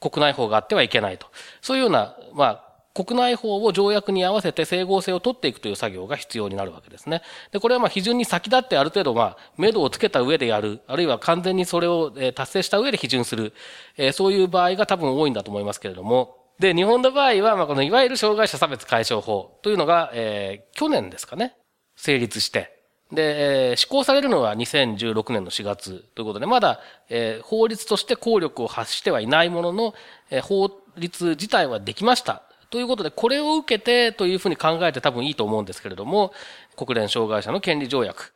[0.00, 1.26] 国内法があってはいけないと。
[1.60, 7.22] そういうような、まあ、国内法を条約に合わせて整合性を取っていくという作業が必要になるわけですね。
[7.52, 13.52] で、これはまあ批准に先立ってある程度まあ、目処をつけた上でやる、あるいは完全にそれを達成した上で批准する、
[13.96, 21.56] えそういう場合が多分多いんだと思いますけれども、で、日本の場合は、まあ、このいわゆる障害者差別解消法というのが、えー、去年ですかね、
[21.96, 22.76] 成立して、
[23.12, 29.94] で、えー、施行されるのは2016年の4月ということで、まだ、えー、法律として効力を発してはいないものの、
[30.30, 32.42] えー、法律自体はできました。
[32.70, 36.32] ということで、これを受けてというふうに考えて多分いいと思うんですけれども、
[36.76, 38.32] 国連障害者の権利条約、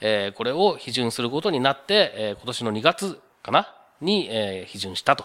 [0.00, 5.24] え、これを批准することになって、え、今年の2月かなに、え、批准したと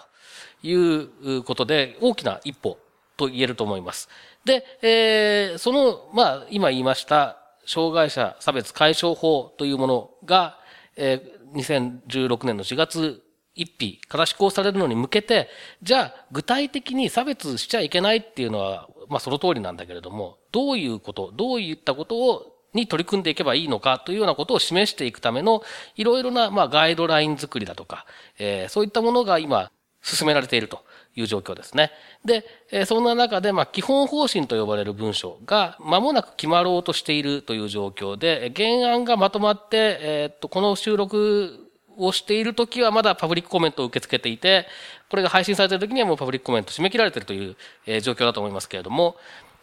[0.61, 2.77] いうことで、大きな一歩
[3.17, 4.09] と言えると思います。
[4.45, 10.59] で、え、その、まあ、今言いました、障害者差別解消法というものが、
[10.95, 11.19] え、
[11.53, 13.23] 2016年の4月
[13.55, 15.49] 一匹から施行されるのに向けて、
[15.83, 25.61] じゃあ具体的に差別しちゃいけないっていうのは、まあその通りなんだけれども、どういうこと、どういったことをに取り組んでいけばいいのかというようなことを示していくための
[25.97, 28.05] いろいろなまあガイドライン作りだとか、
[28.39, 30.83] えー、そういったものが今進められていると
[31.15, 31.91] いう状況ですね。
[32.23, 44.67] で、えー、そんな中でまあ基本方針と呼ばれる文書が間もなく決まろうとしているという状況で、原案がまとまって、えー、っと、この収録をしているときはまだパブリックコメントを受け付けていて、
[45.09, 49.15] これが配信されているときにはもうパブリックコメント締め切られているという、え、状況だと思いますけれども、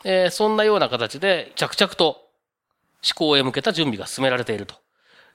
[0.05, 2.29] え、そんなような形で着々と
[3.05, 4.75] 思考へ向けた準備が進められていると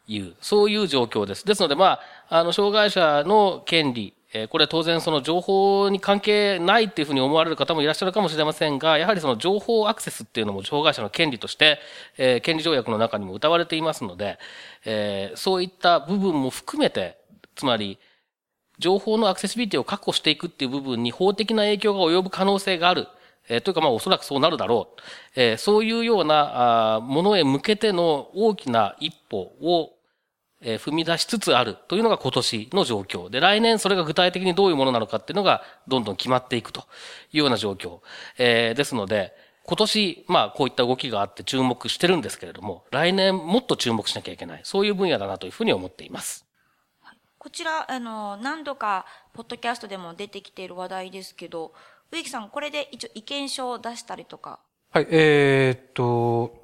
[0.07, 1.45] いう、そういう状況です。
[1.45, 11.79] ですので、まあ、あの、障害者の権利、えこれ当然その情報に関係ないっていうふうに思われる方もいらっしゃるかもしれませんが、やはりその情報アクセスっていうのも障害者の権利として、
[12.17, 14.39] え権利条約の中にも謳われていますので、
[14.85, 17.17] えそういった部分も含めて、
[17.55, 17.99] つまり、
[18.79, 23.07] 情報のアクセシビリティを確保していくっていう部分に法的な影響が及ぶ可能性がある。
[23.49, 25.01] えというかまあおそらくそうなるだろう。
[25.35, 29.92] えそういうようなあものへ向けての大きな一歩を
[30.63, 33.29] えー踏み出しつつあるというのが今年の状況。
[33.29, 36.81] で、来年それが具体的にどういうものなのかっていうのがどんどん決まっていくと
[37.31, 37.99] いうような状況。
[38.37, 39.33] えーですので、
[39.65, 44.61] 今年、まあこういった動きがあって注目してるんですけれども、来年もっと注目しなきゃいけない。
[44.63, 46.45] そういう分野だなというふうに思っています。
[47.37, 51.73] こちら、あの、何度か、ポッドキャストでも出てきている話題ですけど、
[52.09, 54.59] 植木さん、これで一応意見書を出したりとか、
[54.91, 56.62] はい、えーっと、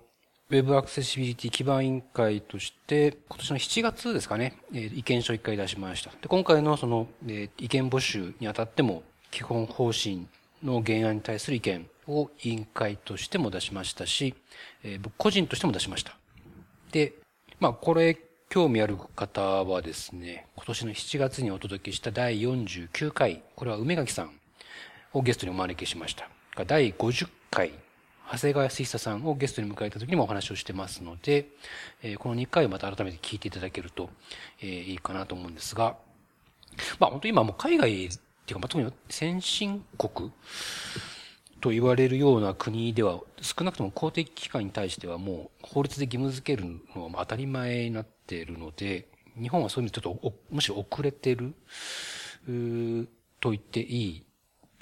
[0.52, 6.10] ウェブアクセシビリティ基盤委員会として、今年の7月ですかね、意見書を1回出しました。
[6.10, 10.26] で、今回のその、意見募集にあたっても、基本方針
[10.64, 14.34] の原案に対する意見を委員会としても出しましたし、
[15.04, 16.18] 僕個人としても出しました。
[16.92, 17.14] で、
[17.60, 18.18] まあ、これ、
[18.50, 24.32] 興味ある方はですね、今年の7月にお届けした第49回、これは梅垣さん
[25.14, 26.28] をゲストにお招きしました。
[26.66, 27.72] 第50回、
[28.32, 31.48] 長谷川康久さんをゲストに迎えた時にもお話をしてますので、
[32.04, 34.10] えーこの2回をまた改めて聞いていただけると、
[34.62, 35.96] えーいいかなと思うんですが、
[37.00, 38.18] まあ本当今もう海外ってい
[38.52, 40.32] うか、まあ、特に先進国
[41.60, 49.08] と言われるような国では、少なくとも公的機関に対してはもう法律で義務付けるのは当たり前になっているので、
[49.42, 51.56] 日本はそういう意味でちょっとおむしろ遅れてる、
[53.42, 54.24] と言っていい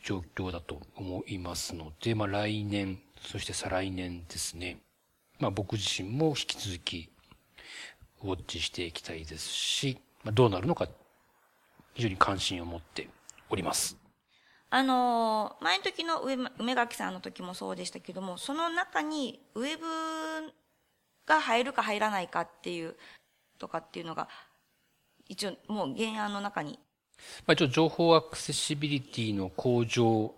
[0.04, 4.78] 状況だと思いますので、まあ来年、そして再来年ですね。
[5.40, 7.10] まあ僕自身も引き続き
[8.24, 10.88] ウォッチしていきたいですし、まあどうなるのか
[11.94, 13.10] 非常に関心を持って
[13.50, 13.98] おります。
[14.70, 19.86] あのー前の時の梅梅垣さんの時もそうでしたけども、その中にウェブ
[21.26, 22.96] が入るか入らないかっていう、
[23.60, 24.30] とかっていうのが、
[25.28, 26.80] 一応もう原案の中に。
[27.46, 30.34] まあ、一応情報アクセシビリティの向上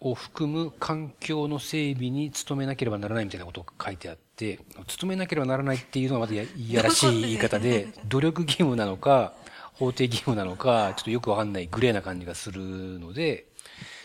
[0.00, 4.60] を含む環境の整備に努めなければならないみたいなことが書いてあって、
[5.00, 9.34] 努めなければならないっていうのはまたや いやらしい言い方で、努力義務なのか、
[9.74, 12.62] 法定義務なのか、ちょっとよくわかんないグレーな感じがする
[12.98, 13.46] ので、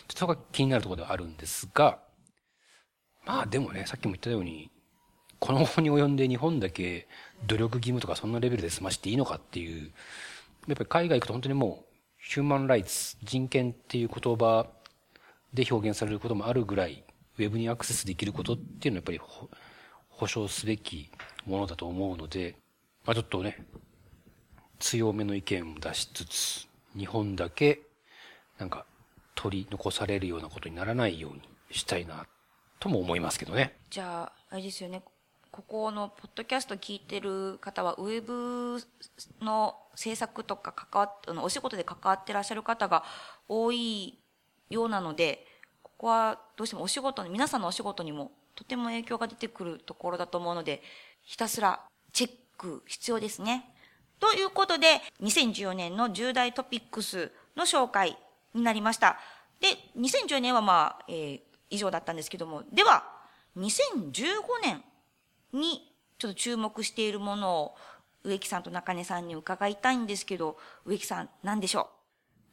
[0.08, 1.98] ちょっとそこが気になるところではあるんですが、
[3.24, 4.70] まあでもね、さっきも言ったように、
[5.38, 7.08] この後に及んで日本だけ
[7.46, 9.92] 努力義務とかそんなレベルで済ましていいのかっていう、
[10.68, 14.66] やっぱり海外行くと本当にもう、ヒューマンライツ、人権っていう言葉
[15.56, 17.02] で表現されることもあるぐらい、
[17.38, 19.20] ウェブにアクセスできることっていうのはやっぱり
[20.10, 21.10] 保障すべき
[21.46, 22.54] ものだと思うので、
[23.04, 23.66] まあちょっとね、
[24.78, 27.80] 強めの意見を出しつつ、日本だけ、
[28.58, 28.84] なんか、
[29.34, 32.26] 取り残されるようなことにならないようにしたいな、
[32.78, 33.76] とも思いますけどね。
[33.90, 35.02] じゃあ、あれですよね。
[35.50, 38.78] ここのポッドキャスト聞いてる方は、ウェブ
[39.40, 43.04] の制作とか関わっ、あのお仕事で関わってらっしゃる方が
[43.48, 44.18] 多い
[44.68, 45.45] ようなので、
[45.98, 50.82] ここはどうしてもお仕事に、皆さんのお仕事にもとても影響が出てくるところだと思うので、
[51.22, 51.80] ひたすら
[52.12, 53.74] チェック必要ですね。
[54.18, 58.16] ということで、2014年の重大トピックスの紹介
[58.54, 59.18] になりました。
[59.60, 63.02] で、2014年はまあ、えー以上だったんですけども、では、
[63.56, 64.12] 2015
[64.62, 64.84] 年
[65.52, 67.74] にちょっと注目しているものを
[68.22, 71.95] 植木さんと中根さんに伺いたいんですけど、植木さん何でしょう？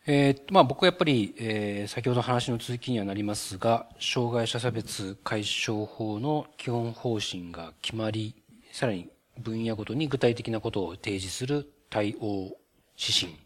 [0.06, 8.36] えーっと、まあ僕はやっぱり、えー先ほど話の続きにはなりますが、障害者差別解消法の基本方針が決まり、
[8.74, 12.58] さらに分野ごとに具体的なことを提示する対応
[12.98, 13.38] 指針、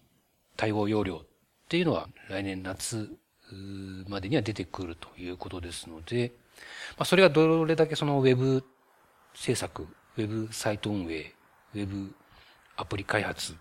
[0.55, 1.27] 対応要領っ
[1.69, 3.07] ていうのは来年夏
[4.07, 6.31] までには出てくるということですので、
[6.97, 8.63] まあそれがどれだけそのウェブ
[9.35, 11.33] 制作、ウェブサイト運営、
[11.75, 12.15] ウェブ
[12.77, 13.55] アプリ開発、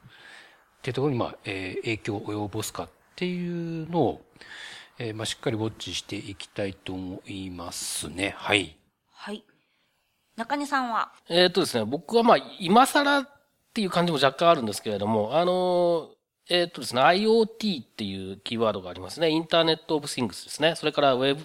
[0.87, 4.22] っていうところに、まあ、えー影響を及ぼすかっていうのを、
[5.01, 8.37] えーまあ、しっかりウォッチしていきたいと思いますね。
[8.39, 8.62] はい。
[8.62, 8.68] う
[9.12, 9.43] はい。
[10.37, 11.11] 中根さんは？
[11.28, 13.28] えーっとですね、僕はまあ、今更っ
[13.74, 16.11] ていう感じも若干あるんですけれども、あの、
[16.49, 19.28] えーっとですね、IoT っていうキーワードがありますね。
[19.28, 20.76] インターネットオブシングスですね。
[20.76, 21.41] それから Web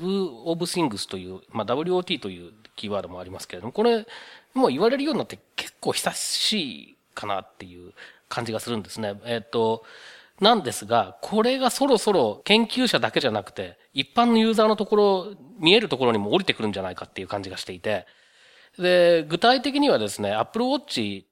[0.46, 4.06] of Things という、まあ、WOT というキーワードもありますけれども、これ、
[4.54, 6.54] もう言われるようになって結構久し
[6.92, 7.94] いかなっていう
[8.32, 9.20] 感じがするんですね。
[9.26, 9.84] えっと、
[10.40, 18.08] なんですが、これがそろそろ研究者だけじゃなくて、一般のユーザーのところ、見えるところにも降りてくるんじゃないかっていう感じがしていて、
[18.80, 21.28] で、具体的にはですね、Apple Watch っ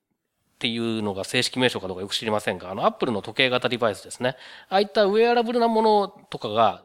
[0.60, 4.36] ていうのが正式名称かどうかよく知りませんが、あの、アップルの時計型デバイスですね。
[4.68, 6.84] ああいったウェアラブルなものとかが、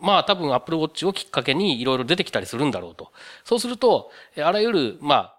[0.00, 3.12] まあ多分アップルウォッチをきっかけにいろいろ出てきたりするんだろうと。
[3.44, 5.38] そうすると、あらゆる、まあ、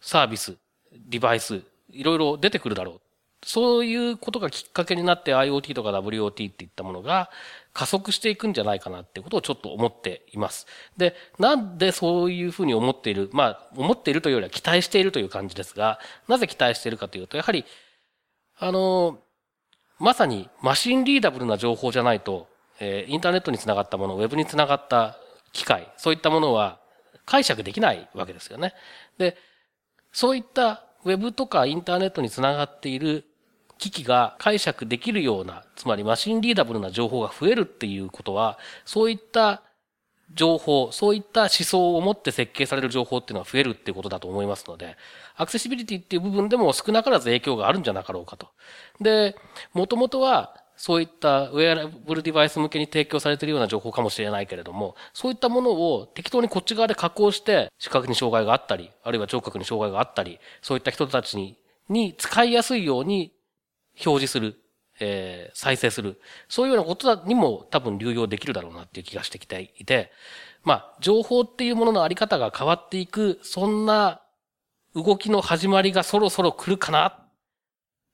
[0.00, 0.56] サービス、
[0.92, 3.00] デバイス、いろいろ出てくるだろう。
[3.46, 7.30] そういうことがきっかけになって IoT とか WOT っていったものが
[7.72, 10.66] 加速していくんじゃないかなってことをちょっと思っています。
[10.96, 17.64] で、なんでそういうふうに思っている、まあ、思っているというよりは期待しているという感じですが、なぜ期待しているかというと、やはり、
[18.58, 19.20] あの、
[20.00, 22.48] まさにマシンリーダブルな情報じゃないと、
[22.80, 25.18] えー、インターネットにつながったもの、ウェブにつながった
[25.52, 26.80] 機械、そういったものは
[27.26, 28.74] 解釈できないわけですよね。
[29.18, 29.36] で、
[30.10, 33.24] そういったウェブとかインターネットにつながっている
[33.78, 39.62] 機器が解釈できるような、つまりマシンリーダブルな情報が増えるっていうことは、そういった
[40.34, 44.96] 情報、そういった思想を持って設計される情報っていうのは増えるっていうことだと思いますので、
[45.36, 48.48] アクセシビリティっていう部分でも少なからず影響があるんじゃなかろうかと。
[49.00, 49.36] で、
[49.72, 61.56] もともとは、そういったウェアラブルデバイス向けに提供されているような情報かもしれないけれども、そういったものを適当にこっち側で加工して、視覚に障害があったり、あるいは聴覚に障害があったり、そういった人たちに、
[61.88, 63.32] に使いやすいように
[64.04, 64.60] 表示する、
[65.00, 66.20] えー、再生する。
[66.48, 70.10] そういうようなことにも多分流用できるだろうなっていう気がしてきていて、
[70.64, 74.20] まあ、情報っていうもののあり方が変わっていく、そんな
[74.94, 77.18] 動きの始まりがそろそろ来るかな？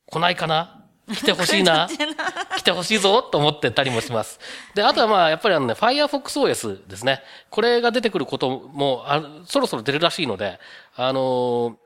[0.06, 0.84] 来ないかな？
[1.08, 1.88] 来てほしいな？
[2.56, 4.38] 来てほしいぞと思ってたりもします。
[4.74, 7.22] で、あとはまあ、やっぱりあのね、Firefox OS ですね。
[7.50, 10.58] これが出てくることもあそろそろ出るらしいので、
[10.94, 11.76] あのー、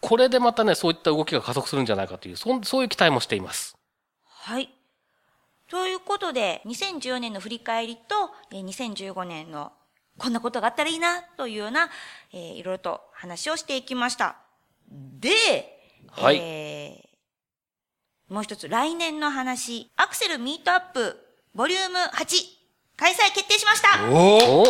[0.00, 3.76] これでまたね、そういった動きが加速するんじゃないかという、そそういう期待もしています。
[4.24, 4.70] はい。
[5.68, 9.72] ということで、2014年の振り返りと、2015年の
[10.18, 11.90] こんなことがあったらいいな、というような、
[12.32, 14.36] えー、いろいろと話をしていきました。
[14.88, 15.30] で、
[16.10, 17.06] はい、えー
[18.28, 21.16] もう一つ、来年の話、アクセルミートアップ、
[21.54, 22.26] ボリューム8、
[22.96, 24.64] 開催決定しましたお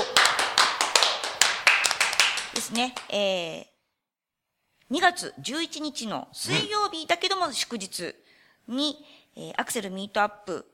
[2.55, 2.95] ですね。
[3.09, 3.67] えー、
[4.91, 8.15] 2月11日の水曜日だけども祝日
[8.69, 9.05] に、
[9.37, 10.65] うん、えー、アクセルミートアップ、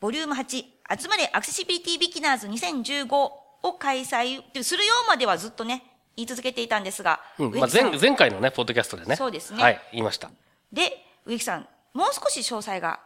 [0.00, 0.64] ボリューム8、
[1.00, 5.82] 集まれアクセシビリティビギナーズ2015を開催するようまではずっとね、
[6.16, 7.20] 言い続けていたっですが。
[7.38, 9.16] うん、まあ前、前回のね、ポッドキャストでね。
[9.16, 9.62] そうですね。
[9.62, 10.30] はい、言いました。
[10.72, 13.00] で、植木さん、もう少し詳細が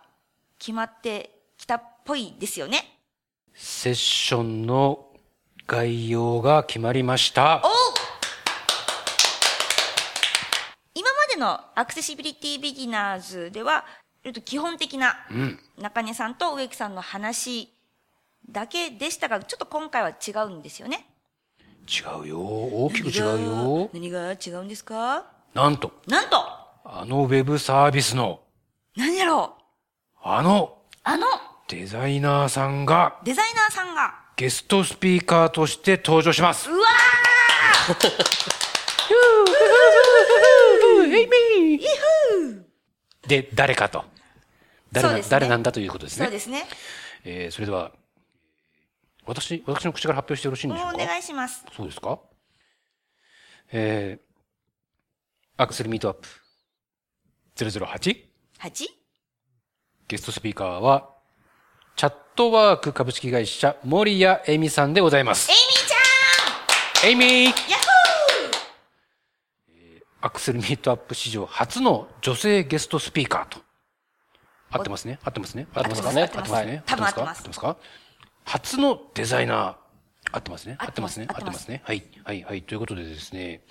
[0.58, 2.98] 決まってきたっぽいですよね。
[3.54, 5.06] セッションの
[5.66, 7.62] 概要が決まりました。
[10.94, 13.84] 今までのアクセシビリティビギナーズでは、
[14.44, 15.16] 基本的な
[15.76, 17.72] 中根さんと植木さんの話
[18.48, 21.06] だけでしたが、ちょっと今回は違うんですよね。
[21.88, 22.38] 違うよ。
[22.40, 23.90] 大きく違うよ。
[23.92, 25.24] 何が違うんですか？
[25.54, 25.92] なんと。
[26.06, 26.36] なんと
[26.84, 28.40] あのウェブサービスの
[28.96, 29.56] 何やろ？
[29.58, 31.26] うあの、あの、
[31.66, 36.70] デザイナーさんが、デザイナーさんが、ゲストスピーカーとして登場します。
[36.70, 37.94] うわー
[43.26, 44.04] で、誰かと。
[44.90, 46.26] 誰な、ね、誰なんだということですね。
[46.26, 46.64] そうですね。
[47.24, 47.92] えー、それでは、
[49.24, 50.94] 私、私の口から発表してよろしいんでしょうか？
[50.96, 51.64] お願いします。
[51.76, 52.18] そうですか？
[53.72, 56.28] えー、アクセルミートアップ
[57.56, 58.16] 008?
[58.60, 58.86] 8?
[60.08, 61.10] ゲストスピーカーは、
[61.96, 65.50] チャットワーク株式会社森谷恵美さんでございます。
[65.50, 67.14] エイミーちゃんエイ
[67.46, 67.81] ミー
[70.22, 73.60] アクセルミートアップ史上初の女性ゲストスピーカーと。
[74.70, 75.18] 合ってますね？
[75.24, 75.66] 合ってますね？
[75.74, 76.22] 合ってますかね？
[76.22, 76.82] 合ってますね？
[76.86, 77.20] 合ってます。
[77.20, 77.76] 合ってますか？
[78.44, 79.76] 初のデザイナー。
[80.30, 80.76] 合ってますね？
[80.78, 81.82] 合ってますね合ってますね？
[81.84, 82.04] はい。
[82.24, 82.42] はい。
[82.42, 82.62] はい。
[82.62, 83.62] ということでですね、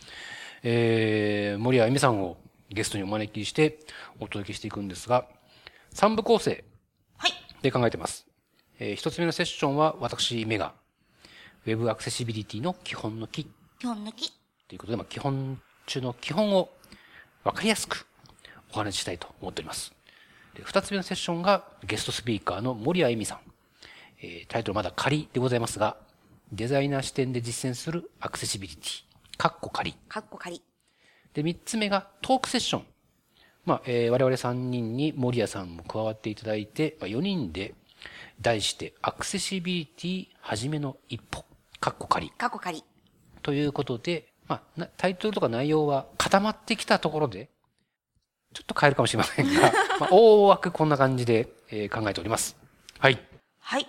[0.64, 2.38] えー、森谷恵美さんを
[2.70, 3.80] ゲストにお招きして
[4.20, 5.26] お届けしていくんですが、
[5.94, 6.66] 三部構成
[7.62, 8.26] で考えてます。
[8.78, 10.74] はい、えー、一つ目のセッションは私、メガ。
[11.66, 13.46] ウェブアクセシビリティの基本の木。
[13.80, 14.30] 基本の木。
[14.68, 16.70] ということで、まあ、基本中の基本を
[17.44, 18.06] わかりやすく
[18.74, 19.94] お話ししたいと思っております。
[20.56, 23.40] で二つ目のセッションがゲストスピーカーの森谷恵美さん。
[24.22, 25.98] えー、タイトルまだ仮でございますが、
[26.52, 29.04] デザイナー視点で実践するアクセシビリティ。
[29.38, 29.96] カッコ仮。
[30.08, 30.62] カッコ仮。
[31.34, 32.86] で、三つ目がトークセッション。
[33.66, 37.74] まあ、えー、我々三人に森谷さんも加わっていただいて、まあ、4人で、
[38.42, 41.46] 題して、アクセシビリティはじめの一歩。
[41.80, 42.32] カッコ仮。
[42.32, 42.84] カッコ仮。
[43.42, 47.50] ということで、まあ、タイトルとか内容は固まってきたところで、
[48.54, 52.58] ちょっと変えるかもしれませんが、 まあ、大枠こんな感じで、えー、考えております。
[53.00, 53.20] はい。
[53.60, 53.88] はい。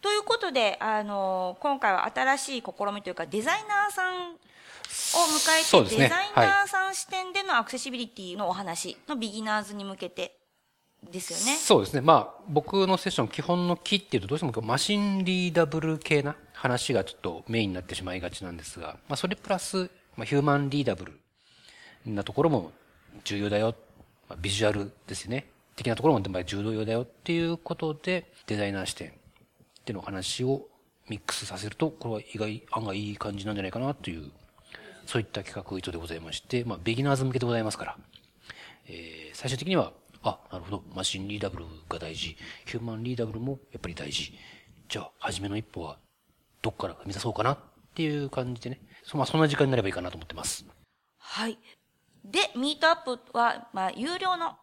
[0.00, 4.36] ということで、あのー、今回は新しい試みというか、デザイナーさん
[4.88, 10.37] 迎えて、ねデザイナーさん視点でのアクセシビリティのお話のビギナーズに向けて
[11.02, 11.58] ですよね。
[11.58, 12.00] そうですね。
[12.00, 21.20] まあ、僕のセッション、基本の木っていうと、どうしてもマシンリーダブル系な話がちょっとメインになってしまいがちなんですが、まあ、それプラス、まあ、ヒューマンリーダブル
[22.06, 22.72] なところも
[23.24, 23.74] 重要だよ。
[24.28, 25.50] まあ、ビジュアルですよね。
[25.76, 29.12] 的なところもまあ重要だよっていうことで、デザイナー視点っ
[29.84, 30.68] ていうの話を
[31.08, 34.30] ミックスさせると、これは意外、案外いい感じなんじゃないかなという、
[35.06, 37.96] そういった企画意図でございまして、まあ、ビギナーズ向けでございますから、
[38.86, 39.92] えー最終的には、
[40.28, 44.32] あ、なるほど、マシンリーダブルが大事、ヒューマンリーダブルもやっぱり大事。
[44.88, 45.98] じゃあ、初めの一歩は、
[46.62, 47.58] どっから踏み出そうかなっ
[47.94, 50.66] ていう感じでね、そまあ、そんな時間になればいいかなと思ってます。
[51.18, 51.58] はい。
[52.24, 54.56] で、ミートアップは、まあ、有料の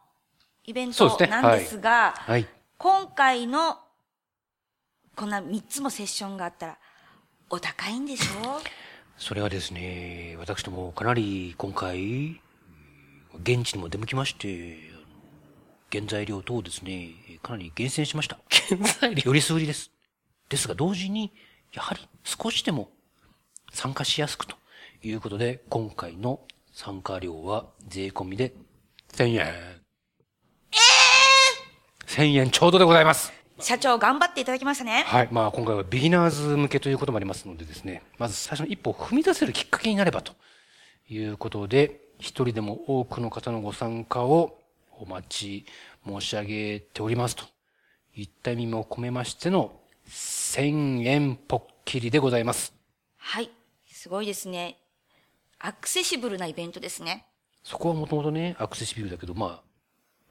[0.66, 2.48] イベントなんですが、はい。
[2.78, 3.80] 今回の、
[5.16, 6.78] こんな3つもセッションがあったら、
[7.50, 8.62] お高いんでしょ？
[9.18, 12.02] それはですね、私どもかなり今回、う
[12.34, 12.40] ん
[13.38, 14.78] 現地にも出向きまして、
[15.96, 18.38] 原材料等をですね、かなり厳選しました。
[18.68, 19.92] 原材料よりすぐりです。
[20.50, 21.32] ですが同時に、
[21.74, 22.90] やはり少しでも
[23.72, 24.58] 参加しやすくと
[25.02, 26.42] いうことで、今回の
[26.74, 28.54] 参加料は税込みで
[29.14, 29.38] 1000円。
[29.38, 33.32] えー、!1000 円ちょうどでございます。
[33.62, 35.06] 社長頑張っていただきましたね。
[35.08, 35.30] はい。
[35.32, 40.34] まあ今回はビギナーズ向けということもありますのでですね、まず最初の一歩を踏み出せるきっかけになればと
[41.08, 44.58] いうことで、一人でも多くの方のご参加を
[45.00, 45.66] お待ち
[46.06, 47.46] 申し上げておりますと
[48.16, 52.74] いった意味も込めましての1000円ぽっきりでございます。
[53.18, 53.50] はい。
[53.92, 54.78] すごいですね。
[55.60, 57.26] アクセシブルなイベントですね。
[57.64, 59.64] そこはもともとね、アクセシビルだけど、まあ、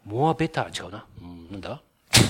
[0.04, 1.06] モアベター違うな。
[1.20, 1.82] うん、なんだ？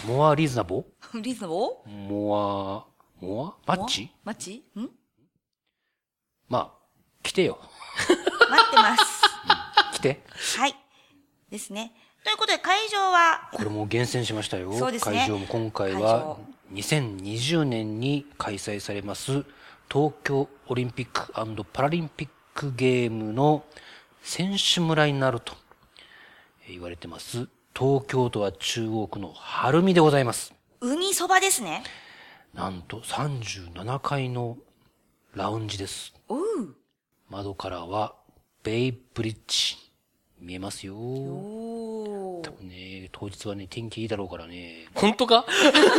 [0.06, 0.84] モアリーズナボ
[1.20, 1.90] リズムをー？
[2.08, 2.86] モ
[3.20, 3.76] ア、モア？
[3.76, 4.10] マッチ？
[4.24, 4.64] マッチ？
[4.78, 4.88] ん？
[6.48, 6.86] まあ、
[7.22, 7.58] 来てよ。
[8.50, 9.22] 待ってます。
[9.94, 10.22] 来て。
[10.58, 10.74] はい。
[11.50, 11.92] ですね。
[12.24, 14.72] ということで会場は、これも厳選しましたよ。
[14.72, 16.38] そうですね会場も今回会は場
[16.72, 19.44] 2020年に開催されます
[19.92, 21.32] 東京オリンピック
[21.72, 23.64] パラリンピックゲームの
[24.22, 25.52] 選手村になると
[26.66, 27.46] えー言われてます
[27.76, 30.54] 東京都は中央区の晴海でございます。
[30.80, 31.82] 海そばですね。
[32.54, 34.58] なんと37階の
[35.34, 36.14] ラウンジです。
[37.28, 38.14] 窓からは
[38.62, 39.76] ベイブリッジ
[40.38, 40.94] 見えますよ。
[42.50, 45.44] お多分ね、当日はね、天気いいだろうからね、本当か？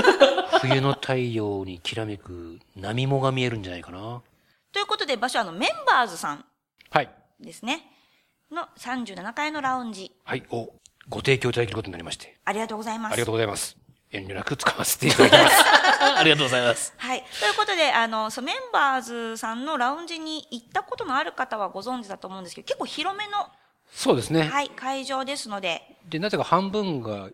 [0.61, 4.21] 冬の太陽にきらめく波もが見えるんじゃないかな。
[4.71, 6.45] ということで場所はあのメンバーズさん
[6.89, 7.09] はい。
[7.39, 7.89] ですね。
[8.51, 10.11] の37階のラウンジ。
[10.23, 10.43] はい。
[10.49, 10.69] お、
[11.09, 13.13] ご提供いただけることになりまして、ありがとうございます。
[13.13, 13.77] ありがとうございます。
[14.11, 15.55] 遠慮なく使わせていただきます。
[16.17, 16.93] ありがとうございます。
[16.97, 17.23] はい。
[17.39, 23.49] ということで、あの、そう、メンバーズさんのラウンジに行ったことのある方はご存知だと思うんですけど、結構広めの、
[23.95, 24.43] そうですね。
[24.43, 27.29] はい、会場ですので、で、なぜか半分が、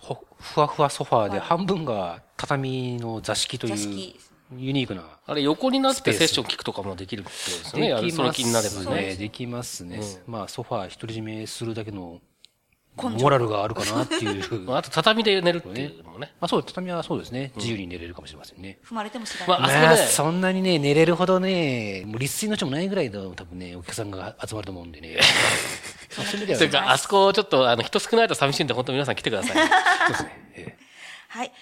[0.00, 4.20] ほふわふわソファーで、はい半分が畳の座敷という座敷、
[4.56, 5.02] ユニークな。
[5.26, 8.02] あれ、横になってセッション聞くとかもできるってことですよね。
[8.02, 9.02] できそのます気になればね。
[9.08, 9.16] ね。
[9.16, 10.00] できますね。
[10.26, 12.20] まあ、ソファー独り占めするだけの、
[13.02, 14.60] モラルがあるかなっていう。
[14.66, 16.32] まああと、畳で寝るっていうのもね。
[16.40, 17.52] まあそう、畳はそうですね。
[17.56, 18.78] 自由に寝れるかもしれませんね。
[18.84, 19.66] 踏まれても知らまない。
[19.66, 25.18] あそこでまあ、そんなにね、寝れるほどね、もう立水の人もないぐらいの多分ね、お客さんが集まると思うんでね。
[26.10, 29.52] そういう意味ではねというか、あそこちょっと、あの、人少ないと寂しいんで、本当皆さん来てください。
[29.56, 30.48] そうですね。
[30.54, 30.87] ええ
[31.30, 31.52] はい。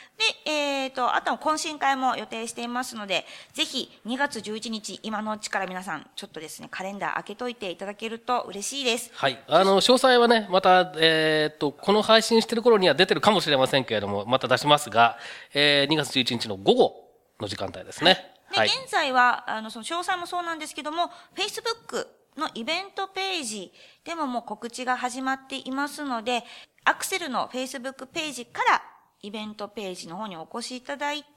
[0.46, 9.10] で、えっ、と、あとは懇親会も予定していますので、ぜひ2月11日、今のうちから皆さん、ちょっとですね、カレンダー開けといていただけると嬉しいです。
[9.14, 9.42] はい。
[9.48, 15.18] あの、詳細はね、また、えーっと、この配信してる頃には出てるかもしれませんけれども、また出しますが、
[15.52, 17.10] えー、2月11日の午後
[17.40, 18.34] の時間帯ですね。
[18.52, 18.68] で、はい。
[18.68, 22.06] 現在は、あの、その詳細もそうなんですけども、Facebook
[22.36, 23.72] のイベントページ
[24.04, 26.44] でももう告知が始まっていますので、
[26.84, 28.82] アクセルの Facebook ページから
[29.22, 31.28] イベントページの方にお越しいただいて、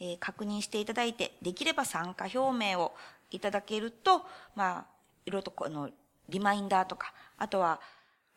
[0.00, 2.94] えー確認していただいて、できれば参加表明を
[3.30, 4.22] いただけると、
[4.54, 4.86] まあ、
[5.26, 5.90] いろいろとこの、
[6.28, 7.80] リマインダーとか、あとは、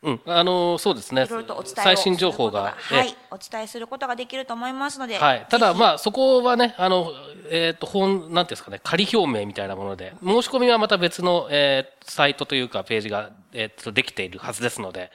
[0.03, 0.21] うん。
[0.25, 2.75] あの、そうですねいろいろとお伝えを最新情報が。
[2.75, 5.45] することはえい、お伝えすることができると思いますので、はい。
[5.49, 7.11] ただ、まあ、そこはね、あの、
[7.49, 15.11] えっ、と、本、なんていうんですかね、仮表明みたいなもので、申し込みはまた別の、えーサイトというか、ページが、えっ、と、できているはずですので、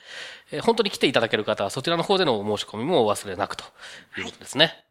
[0.53, 3.65] えー本当に来ていただける方は、そちらの方でのお申し込みもお忘れなくと
[4.17, 4.85] いうことですね。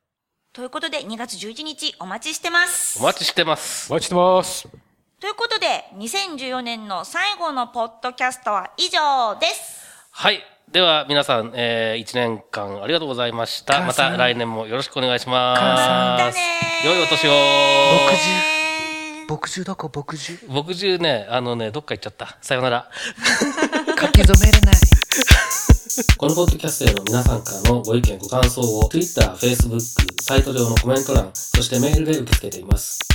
[0.51, 3.03] ということで、2月11日お待ちしてますお。
[3.03, 3.91] 待ちしてます。
[3.91, 4.67] お待ちしてます。
[5.19, 9.84] ということで、2014年の最後のポッドキャストは以上です。
[10.17, 10.41] はい。
[10.71, 13.85] では、皆さん、えー、1年間ありがとうございました。
[13.85, 16.39] また来年もよろしくお願いします。
[16.87, 17.31] 良いお年を。
[19.27, 22.37] 牧獣どこ牧獣牧獣ね、あのね、どっか行っちゃった。
[22.41, 22.89] さよなら。
[23.99, 24.75] 書き初めれない。
[26.17, 29.81] このポッドキャストへの皆さんからのご意見、ご感想を Twitter、Facebook、
[30.23, 33.14] サイト上のコメント欄、そしてメールで受け付けています。